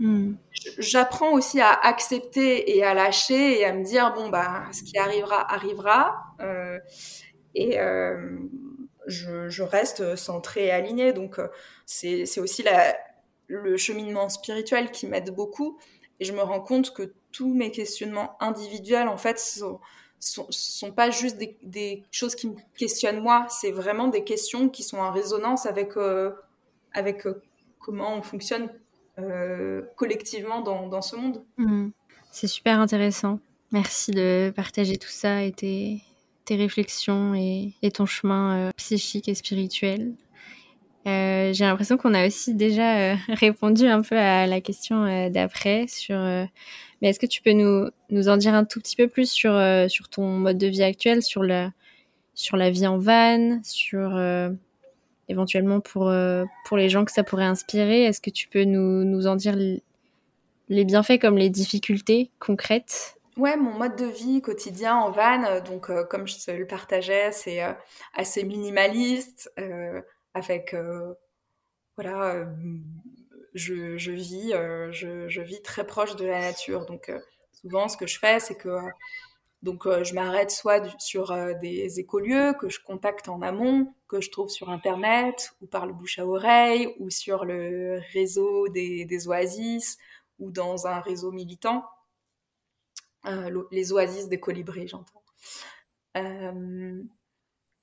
[0.00, 0.34] hmm.
[0.78, 4.98] j'apprends aussi à accepter et à lâcher et à me dire, bon, bah, ce qui
[4.98, 6.16] arrivera, arrivera.
[6.40, 6.78] Euh,
[7.54, 8.38] et euh,
[9.06, 11.12] je, reste centrée et alignée.
[11.12, 11.40] Donc
[11.86, 12.64] c'est, c'est aussi
[13.48, 15.78] le cheminement spirituel qui m'aide beaucoup.
[16.20, 19.80] Et je me rends compte que tous mes questionnements individuels, en fait, sont
[20.24, 24.82] sont, sont pas juste des, choses qui me questionnent moi, c'est vraiment des questions qui
[24.82, 26.32] sont en résonance avec, euh,
[26.92, 27.42] avec euh,
[27.78, 28.68] comment on fonctionne
[29.18, 31.44] euh, collectivement dans, ce monde.
[31.58, 31.88] Mmh.
[32.30, 33.38] C'est super intéressant.
[33.70, 36.02] Merci de partager tout ça et tes,
[36.44, 40.12] tes réflexions et, ton chemin psychique et spirituel.
[41.06, 45.86] J'ai l'impression qu'on a aussi déjà répondu un peu à la question d'après
[47.04, 49.86] mais est-ce que tu peux nous, en dire un tout petit peu plus sur, euh,
[50.10, 51.70] ton mode de vie actuel, sur la,
[52.70, 54.48] vie en van, sur euh,
[55.28, 58.04] éventuellement pour, euh, les gens que ça pourrait inspirer?
[58.04, 59.54] Est-ce que tu peux nous en dire
[60.70, 65.90] les bienfaits comme les difficultés concrètes Ouais, mon mode de vie quotidien en van, donc
[66.08, 67.60] comme je le partageais, c'est
[68.12, 69.52] assez minimaliste,
[70.34, 70.76] avec
[71.96, 72.46] voilà,
[73.54, 74.52] je, je, vis,
[74.92, 76.86] je, je, vis très proche de la nature.
[76.86, 77.12] Donc
[77.52, 78.70] souvent, ce que je fais, c'est que
[79.64, 84.20] donc, euh, je m'arrête soit sur euh, des écolieux que je contacte en amont, que
[84.20, 89.26] je trouve sur Internet, ou par le bouche à oreille, ou sur le réseau des,
[89.26, 89.96] oasis,
[90.38, 91.82] ou dans un réseau militant.
[93.26, 95.22] Euh, les oasis des colibris, j'entends.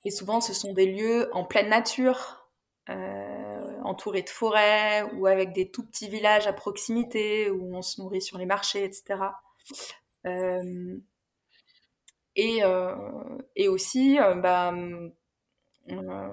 [0.04, 2.48] et souvent, ce sont des lieux en pleine nature,
[3.84, 8.22] entourés de forêts, ou avec des tout petits villages à proximité, où on se nourrit
[8.22, 9.18] sur les marchés, etc.
[12.36, 12.94] Et, euh,
[13.68, 14.72] aussi, euh, bah,
[15.90, 16.32] euh,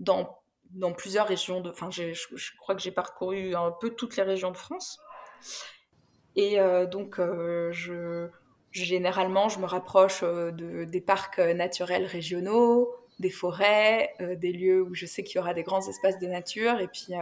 [0.00, 1.62] dans, plusieurs régions.
[1.66, 4.98] Enfin, je, crois que j'ai parcouru un peu toutes les régions de France.
[6.36, 6.56] Et
[6.90, 8.28] donc, je,
[8.70, 15.06] généralement, je me rapproche de, des parcs naturels régionaux, des forêts, des lieux où je
[15.06, 16.80] sais qu'il y aura des grands espaces de nature.
[16.80, 17.12] Et puis,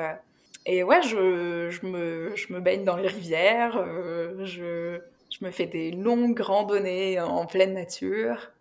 [0.66, 3.84] et ouais, je, me, baigne dans les rivières,
[4.44, 5.00] je,
[5.40, 8.52] me fais des longues randonnées en pleine nature.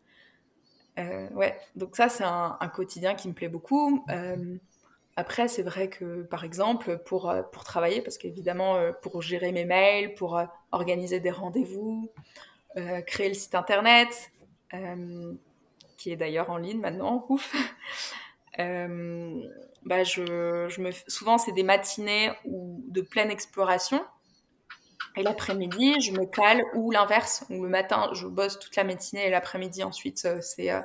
[1.00, 4.04] Euh, ouais, donc ça, c'est un, quotidien qui me plaît beaucoup.
[4.10, 4.58] Euh,
[5.16, 9.66] après, c'est vrai que, par exemple, pour, euh, pour travailler, parce qu'évidemment, pour gérer mes
[9.66, 10.42] mails, pour
[10.72, 12.12] organiser des rendez-vous,
[13.06, 14.32] créer le site internet,
[15.98, 17.54] qui est d'ailleurs en ligne maintenant, ouf.
[18.58, 24.02] bah je, je me, souvent, c'est des matinées ou de pleine exploration
[25.16, 29.28] et l'après-midi, je me cale, ou l'inverse, ou le matin, je bosse toute la matinée
[29.28, 30.80] et l'après-midi, ensuite, euh, c'est euh,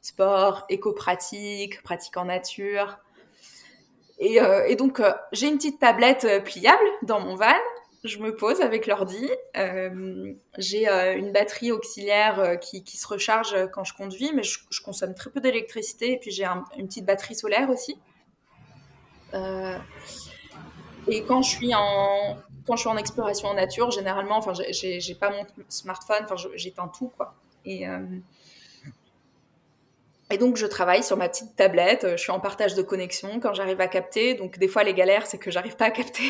[0.00, 2.98] sport, éco-pratique, pratique en nature.
[4.18, 5.02] Et, euh, donc,
[5.32, 7.54] j'ai une petite tablette pliable dans mon van.
[8.04, 9.28] Je me pose avec l'ordi.
[10.56, 15.40] j'ai une batterie auxiliaire qui, se recharge quand je conduis, mais je, consomme très peu
[15.40, 16.12] d'électricité.
[16.12, 17.98] Et puis, j'ai une petite batterie solaire aussi.
[19.34, 22.38] et quand je suis en,
[22.68, 26.88] quand je suis en exploration en nature, généralement, enfin, j'ai pas mon smartphone, enfin, j'éteins
[26.88, 27.34] tout, quoi.
[27.64, 27.98] Et, euh,
[30.30, 32.06] et donc, je travaille sur ma petite tablette.
[32.12, 34.34] Je suis en partage de connexion quand j'arrive à capter.
[34.34, 36.24] Donc, des fois, les galères, c'est que j'arrive pas à capter.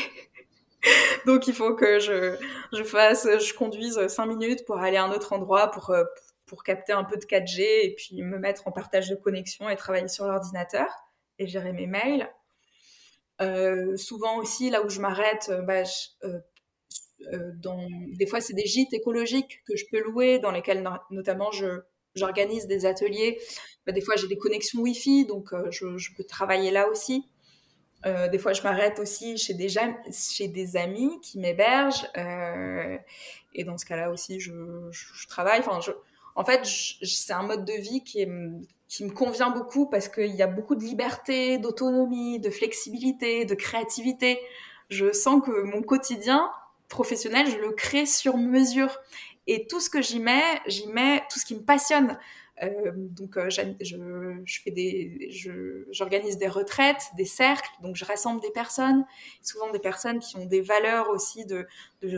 [1.27, 2.37] donc, il faut que je,
[2.73, 6.05] je fasse, je conduise 5 minutes pour aller à un autre endroit pour, euh,
[6.47, 9.77] pour capter un peu de 4G et puis me mettre en partage de connexion et
[9.77, 10.89] travailler sur l'ordinateur
[11.39, 12.29] et gérer mes mails.
[13.41, 15.83] Euh, souvent aussi, là où je m'arrête, euh, bah,
[16.25, 16.41] euh,
[18.19, 21.81] des fois, c'est des gîtes écologiques que je peux louer, dans lesquels notamment je,
[22.19, 23.39] j'organise des ateliers.
[23.87, 27.25] Bah, des fois, j'ai des connexions Wi-Fi, donc je, peux travailler là aussi.
[28.05, 32.07] des fois, je m'arrête aussi chez des, chez des amis qui m'hébergent.
[33.55, 34.53] et dans ce cas-là aussi, je,
[35.29, 35.61] travaille.
[35.61, 35.81] Enfin,
[36.35, 38.27] en fait, c'est un mode de vie qui
[38.89, 43.55] qui me convient beaucoup parce qu'il y a beaucoup de liberté, d'autonomie, de flexibilité, de
[43.55, 44.41] créativité.
[44.89, 46.51] Je sens que mon quotidien
[46.89, 48.99] professionnel, je le crée sur mesure.
[49.49, 52.19] Et tout ce que j'y mets, j'y mets tout ce qui me passionne.
[52.63, 55.31] Euh, donc, euh, je, fais des,
[55.91, 57.71] j'organise des retraites, des cercles.
[57.83, 59.07] Donc, je rassemble des personnes,
[59.43, 61.67] souvent des personnes qui ont des valeurs aussi de,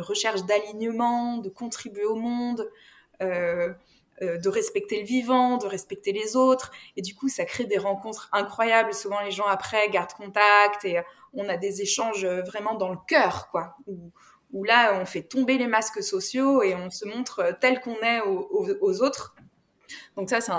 [0.00, 2.68] recherche d'alignement, de contribuer au monde.
[3.22, 3.72] Euh,
[4.22, 6.72] de respecter le vivant, de respecter les autres.
[6.94, 8.92] Et du coup, ça crée des rencontres incroyables.
[8.92, 11.00] Souvent, les gens après gardent contact et
[11.32, 13.78] on a des échanges vraiment dans le cœur, quoi.
[14.52, 19.02] Là, on fait tomber les masques sociaux et on se montre tel qu'on est aux,
[19.02, 19.34] autres.
[20.16, 20.52] Donc ça, c'est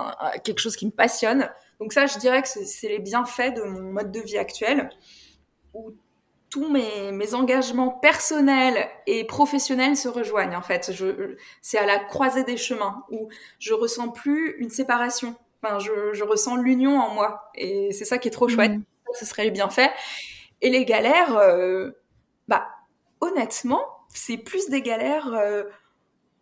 [0.43, 1.49] quelque chose qui me passionne.
[1.79, 4.89] Donc ça, je dirais que c'est les bienfaits de mon mode de vie actuel,
[5.73, 5.93] où
[6.49, 10.91] tous mes, engagements personnels et professionnels se rejoignent en fait.
[11.61, 15.35] c'est à la croisée des chemins où je ressens plus une séparation.
[15.63, 18.73] Enfin, je, ressens l'union en moi et c'est ça qui est trop chouette.
[18.73, 18.83] Mmh.
[19.13, 19.91] Ce serait le bienfait.
[20.61, 21.91] Et les galères, euh,
[22.47, 22.67] bah
[23.31, 25.63] honnêtement, c'est plus des galères euh,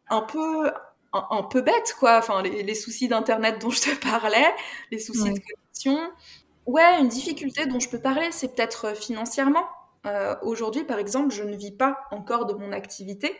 [0.10, 0.72] un peu
[1.14, 2.18] un, peu bêtes quoi.
[2.18, 4.54] Enfin, les, soucis d'internet dont je te parlais,
[4.92, 6.12] les soucis de connexion.
[6.66, 9.66] Ouais, une difficulté dont je peux parler, c'est peut-être euh, financièrement
[10.06, 13.36] euh, aujourd'hui, par exemple, je ne vis pas encore de mon activité.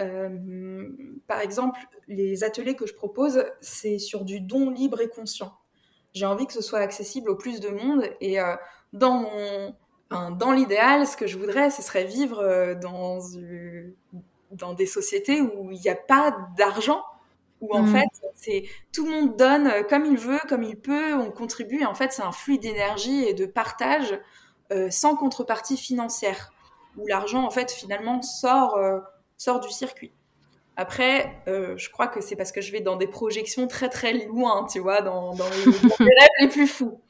[0.00, 0.88] Euh,
[1.26, 1.78] par exemple,
[2.08, 5.52] les ateliers que je propose, c'est sur du don libre et conscient.
[6.14, 8.56] J'ai envie que ce soit accessible au plus de monde et euh,
[8.92, 9.76] dans mon
[10.10, 13.20] dans l'idéal, ce que je voudrais, ce serait vivre dans,
[14.50, 17.04] dans des sociétés où il n'y a pas d'argent,
[17.60, 17.92] où en mmh.
[17.92, 21.82] fait, c'est tout le monde donne comme il veut, comme il peut, on contribue.
[21.82, 24.18] Et en fait, c'est un flux d'énergie et de partage
[24.72, 26.52] euh, sans contrepartie financière,
[26.96, 29.00] où l'argent, en fait, finalement, sort, euh,
[29.36, 30.12] sort du circuit.
[30.80, 34.14] Après, euh, je crois que c'est parce que je vais dans des projections très très
[34.14, 37.02] loin, tu vois, dans, les, rêves les plus fous.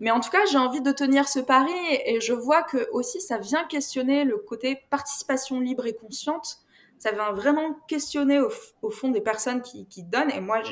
[0.00, 1.74] mais en tout cas, j'ai envie de tenir ce pari
[2.06, 6.60] et je vois que aussi ça vient questionner le côté participation libre et consciente.
[6.98, 10.30] Ça vient vraiment questionner au, fond des personnes qui, qui donnent.
[10.30, 10.62] Et moi,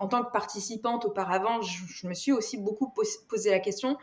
[0.00, 2.92] en tant que participante auparavant, je, me suis aussi beaucoup
[3.28, 3.98] posé la question,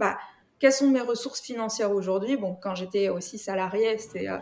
[0.00, 0.16] bah,
[0.58, 2.38] quelles sont mes ressources financières aujourd'hui?
[2.38, 4.38] Bon, quand j'étais aussi salariée, c'était euh,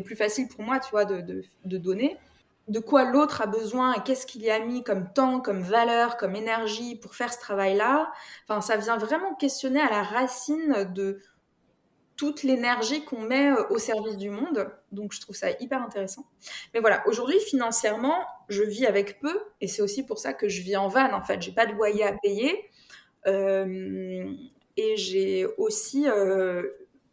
[0.00, 2.18] plus facile pour moi, tu vois, de, de, de donner
[2.68, 6.16] de quoi l'autre a besoin et qu'est-ce qu'il y a mis comme temps, comme valeur,
[6.16, 8.12] comme énergie pour faire ce travail-là.
[8.48, 11.18] Enfin, ça vient vraiment questionner à la racine de
[12.16, 14.70] toute l'énergie qu'on met euh, au service du monde.
[14.92, 16.24] Donc, je trouve ça hyper intéressant.
[16.72, 20.62] Mais voilà, aujourd'hui, financièrement, je vis avec peu et c'est aussi pour ça que je
[20.62, 21.12] vis en van.
[21.12, 22.70] En fait, j'ai pas de loyer à payer
[23.26, 24.32] euh,
[24.76, 26.62] et j'ai aussi, euh,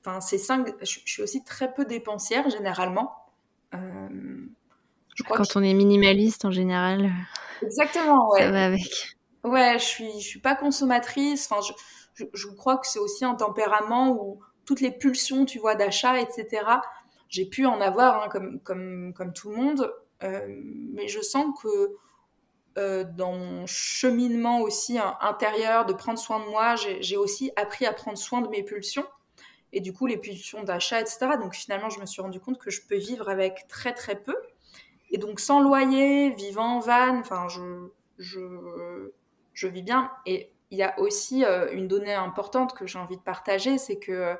[0.01, 3.15] enfin, ces cinq, je, suis aussi très peu dépensière généralement.
[5.27, 7.11] Quand on est minimaliste en général.
[7.61, 8.41] Exactement, ouais.
[8.41, 9.17] Ça va avec.
[9.43, 11.49] Ouais, je suis, je suis pas consommatrice.
[11.49, 11.61] Enfin,
[12.15, 16.19] je, je, crois que c'est aussi un tempérament où toutes les pulsions, tu vois, d'achat,
[16.19, 16.63] etc.
[17.29, 19.93] J'ai pu en avoir hein, comme, comme, comme tout le monde,
[20.23, 21.95] euh, mais je sens que
[22.77, 27.85] euh, dans mon cheminement aussi hein, intérieur de prendre soin de moi, j'ai aussi appris
[27.85, 29.05] à prendre soin de mes pulsions
[29.73, 31.31] et du coup les pulsions d'achat, etc.
[31.41, 34.35] Donc finalement, je me suis rendu compte que je peux vivre avec très très peu.
[35.11, 39.11] Et donc sans loyer, vivant en van, enfin je, je,
[39.53, 40.11] je vis bien.
[40.25, 43.97] Et il y a aussi euh, une donnée importante que j'ai envie de partager, c'est
[43.97, 44.35] que euh,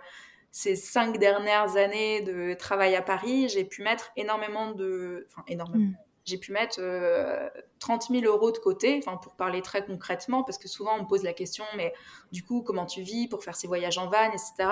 [0.52, 5.28] ces cinq dernières années de travail à Paris, j'ai pu mettre énormément de...
[5.30, 5.86] Enfin, énormément.
[5.86, 6.09] Mm.
[6.30, 7.50] J'ai pu mettre euh,
[7.80, 11.08] 30 000 euros de côté, enfin, pour parler très concrètement, parce que souvent on me
[11.08, 11.94] pose la question, mais
[12.32, 14.70] du coup, comment tu vis pour faire ces voyages en van, etc.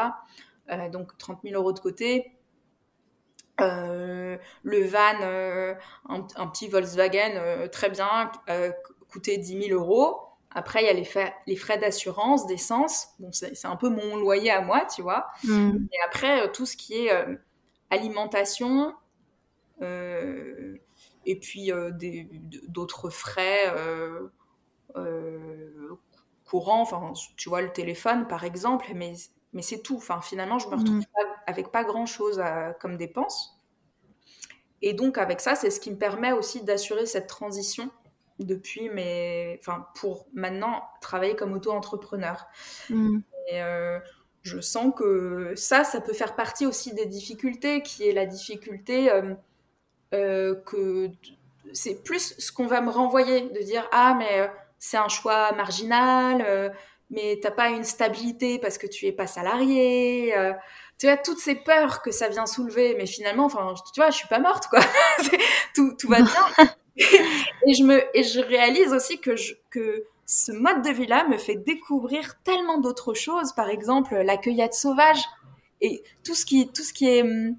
[0.69, 2.37] Euh, donc 30 000 euros de côté,
[3.59, 5.73] euh, le van, euh,
[6.07, 8.31] un, petit Volkswagen euh, très bien,
[9.09, 10.19] coûtait 10 000 euros.
[10.51, 13.09] Après, il y a les, frais, les frais d'assurance, d'essence.
[13.19, 15.27] Bon, c'est un peu mon loyer à moi, tu vois.
[15.43, 15.87] Mm.
[15.91, 17.11] Et après, tout ce qui est
[17.89, 18.93] alimentation,
[21.27, 21.71] et puis
[22.67, 23.71] d'autres frais
[26.45, 29.13] courants, enfin, tu vois, le téléphone, par exemple, mais
[29.53, 29.97] mais c'est tout.
[29.97, 31.05] Enfin, finalement, je me retrouve mmh.
[31.45, 32.41] avec pas grand-chose
[32.79, 33.57] comme dépense.
[34.81, 37.89] Et donc, avec ça, c'est ce qui me permet aussi d'assurer cette transition
[38.39, 39.57] depuis mes...
[39.59, 42.45] Enfin, pour maintenant travailler comme auto-entrepreneur.
[42.89, 43.19] Mmh.
[43.47, 43.99] Et euh,
[44.43, 49.11] je sens que ça, ça peut faire partie aussi des difficultés, qui est la difficulté
[49.11, 49.35] euh, euh,
[50.11, 51.09] que
[51.73, 54.49] c'est plus ce qu'on va me renvoyer, de dire, ah, mais
[54.79, 56.73] c'est un choix marginal
[57.09, 60.35] mais t'as pas une stabilité parce que tu es pas salarié.
[60.37, 60.53] Euh,
[60.99, 64.17] tu vois, toutes ces peurs que ça vient soulever, mais finalement, enfin, tu vois, je
[64.17, 64.79] suis pas morte, quoi.
[65.75, 66.67] tout, tout va bien.
[66.97, 71.37] et je me, et je réalise aussi que je, que ce mode de vie-là me
[71.37, 73.53] fait découvrir tellement d'autres choses.
[73.53, 75.23] Par exemple, la cueillette sauvage
[75.81, 77.55] et tout ce qui, tout ce qui est, hum,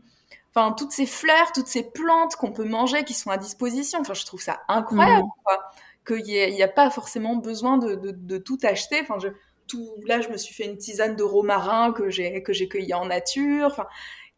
[0.58, 4.00] enfin, toutes ces fleurs, toutes ces plantes qu'on peut manger qui sont à disposition.
[4.00, 5.42] Enfin, je trouve ça incroyable, mmh.
[5.44, 5.58] quoi
[6.06, 9.00] qu'il n'y a, pas forcément besoin de, tout acheter.
[9.02, 9.28] Enfin, je,
[9.66, 12.94] tout, là, je me suis fait une tisane de romarin que j'ai que j'ai cueilli
[12.94, 13.66] en nature.
[13.66, 13.86] Enfin,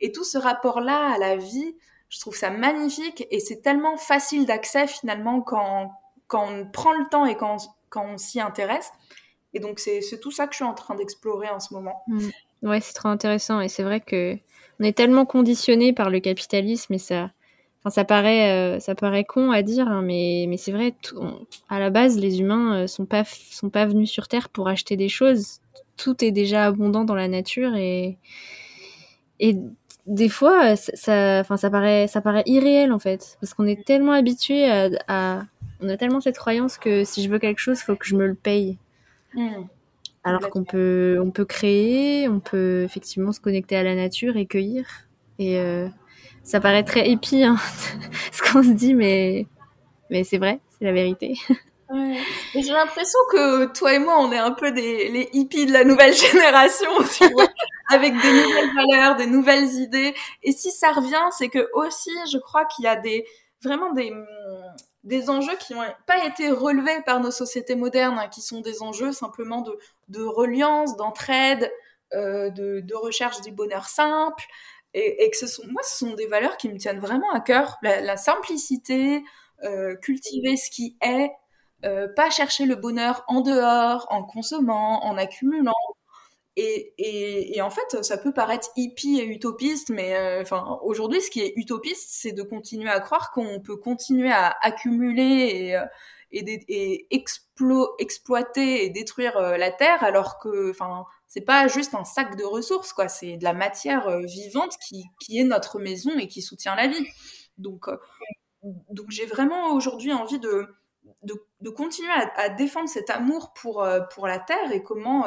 [0.00, 1.76] et tout ce rapport-là à la vie,
[2.08, 5.92] je trouve ça magnifique et c'est tellement facile d'accès finalement quand,
[6.26, 7.58] quand on prend le temps et quand,
[7.88, 8.90] quand on s'y intéresse.
[9.52, 12.02] Et donc, c'est tout ça que je suis en train d'explorer en ce moment.
[12.08, 12.28] Mmh.
[12.62, 13.60] Ouais, c'est trop intéressant.
[13.60, 14.36] Et c'est vrai que
[14.80, 17.30] on est tellement conditionné par le capitalisme et ça,
[17.82, 20.94] Enfin, ça paraît, euh, ça paraît con à dire, hein, mais, mais c'est vrai.
[21.70, 24.96] à la base, les humains euh, sont pas sont pas venus sur Terre pour acheter
[24.96, 25.60] des choses.
[25.96, 28.18] Tout est déjà abondant dans la nature et
[29.38, 29.56] et
[30.06, 34.12] des fois, ça, enfin, ça paraît, ça paraît irréel en fait, parce qu'on est tellement
[34.12, 34.68] habitué
[35.08, 35.44] à,
[35.80, 38.26] on a tellement cette croyance que si je veux quelque chose, faut que je me
[38.26, 38.76] le paye.
[39.34, 39.64] Hmm.
[40.22, 44.46] Alors qu'on peut, on peut créer, on peut effectivement se connecter à la nature et
[44.46, 44.86] cueillir.
[45.38, 45.88] Et euh,
[46.42, 47.56] ça paraît très hippie, hein,
[48.32, 49.46] ce qu'on se dit, mais,
[50.10, 51.38] mais c'est vrai, c'est la vérité.
[51.88, 52.18] Ouais.
[52.54, 55.84] J'ai l'impression que toi et moi, on est un peu des les hippies de la
[55.84, 57.48] nouvelle génération, tu vois,
[57.92, 60.14] avec des nouvelles valeurs, des nouvelles idées.
[60.44, 63.24] Et si ça revient, c'est que aussi, je crois qu'il y a des
[63.62, 64.12] vraiment des
[65.04, 68.82] des enjeux qui n'ont pas été relevés par nos sociétés modernes, hein, qui sont des
[68.82, 69.78] enjeux simplement de,
[70.08, 71.70] de reliance, d'entraide,
[72.14, 74.44] euh, de, recherche du bonheur simple,
[74.92, 77.78] et, que ce sont, moi, ce sont des valeurs qui me tiennent vraiment à cœur.
[77.82, 79.22] La, simplicité,
[79.62, 81.30] euh, cultiver ce qui est,
[81.84, 85.72] euh, pas chercher le bonheur en dehors, en consommant, en accumulant.
[86.56, 90.44] Et, en fait, ça peut paraître hippie et utopiste, mais euh,
[90.82, 95.72] aujourd'hui, ce qui est utopiste, c'est de continuer à croire qu'on peut continuer à accumuler
[95.72, 95.78] et,
[96.32, 97.06] et,
[97.98, 102.44] exploiter et détruire euh, la terre alors que enfin c'est pas juste un sac de
[102.44, 103.08] ressources quoi.
[103.08, 106.88] C'est de la matière euh, vivante qui, qui, est notre maison et qui soutient la
[106.88, 107.06] vie.
[107.58, 107.96] Donc euh,
[108.90, 110.66] donc j'ai vraiment aujourd'hui envie de,
[111.22, 115.24] de, continuer à, défendre cet amour pour pour la terre et comment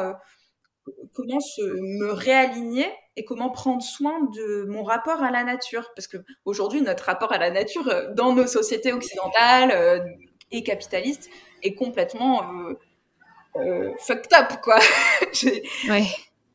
[1.14, 5.92] comment se, me réaligner et comment prendre soin de mon rapport à la nature.
[5.96, 10.00] Parce que aujourd'hui, notre rapport à la nature euh, dans nos sociétés occidentales euh,
[10.52, 11.30] et capitalistes
[11.62, 12.44] est complètement
[13.56, 14.80] euh, fucked up, quoi.
[15.90, 16.08] ouais,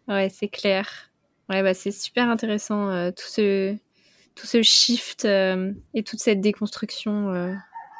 [0.09, 1.11] ouais c'est clair.
[1.49, 3.75] Ouais, bah, c'est super intéressant tout ce
[4.35, 7.57] tout ce shift et toute cette déconstruction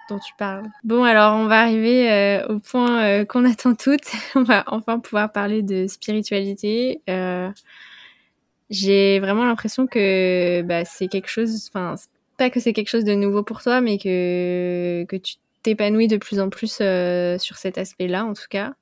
[0.09, 0.67] dont tu parles.
[0.85, 4.11] Bon, alors on va arriver euh, au point euh, qu'on attend toutes.
[4.35, 7.01] on va enfin pouvoir parler de spiritualité.
[7.09, 7.51] Euh,
[8.71, 11.95] j'ai vraiment l'impression que bah, c'est quelque chose, enfin,
[12.37, 16.17] pas que c'est quelque chose de nouveau pour toi, mais que, que tu t'épanouis de
[16.17, 16.83] plus en plus
[17.39, 18.75] sur cet aspect-là, en tout cas.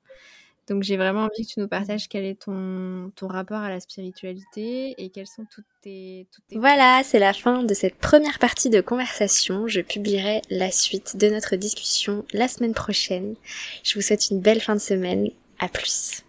[0.69, 3.79] Donc j'ai vraiment envie que tu nous partages quel est ton, ton rapport à la
[3.79, 6.27] spiritualité et quelles sont toutes tes...
[6.33, 6.59] Toutes tes...
[6.59, 9.69] Voilà, c'est la fin de cette première partie de conversation.
[9.69, 13.37] Je publierai la suite de notre discussion la semaine prochaine.
[13.85, 15.31] Je vous souhaite une belle fin de semaine.
[15.59, 16.26] À plus.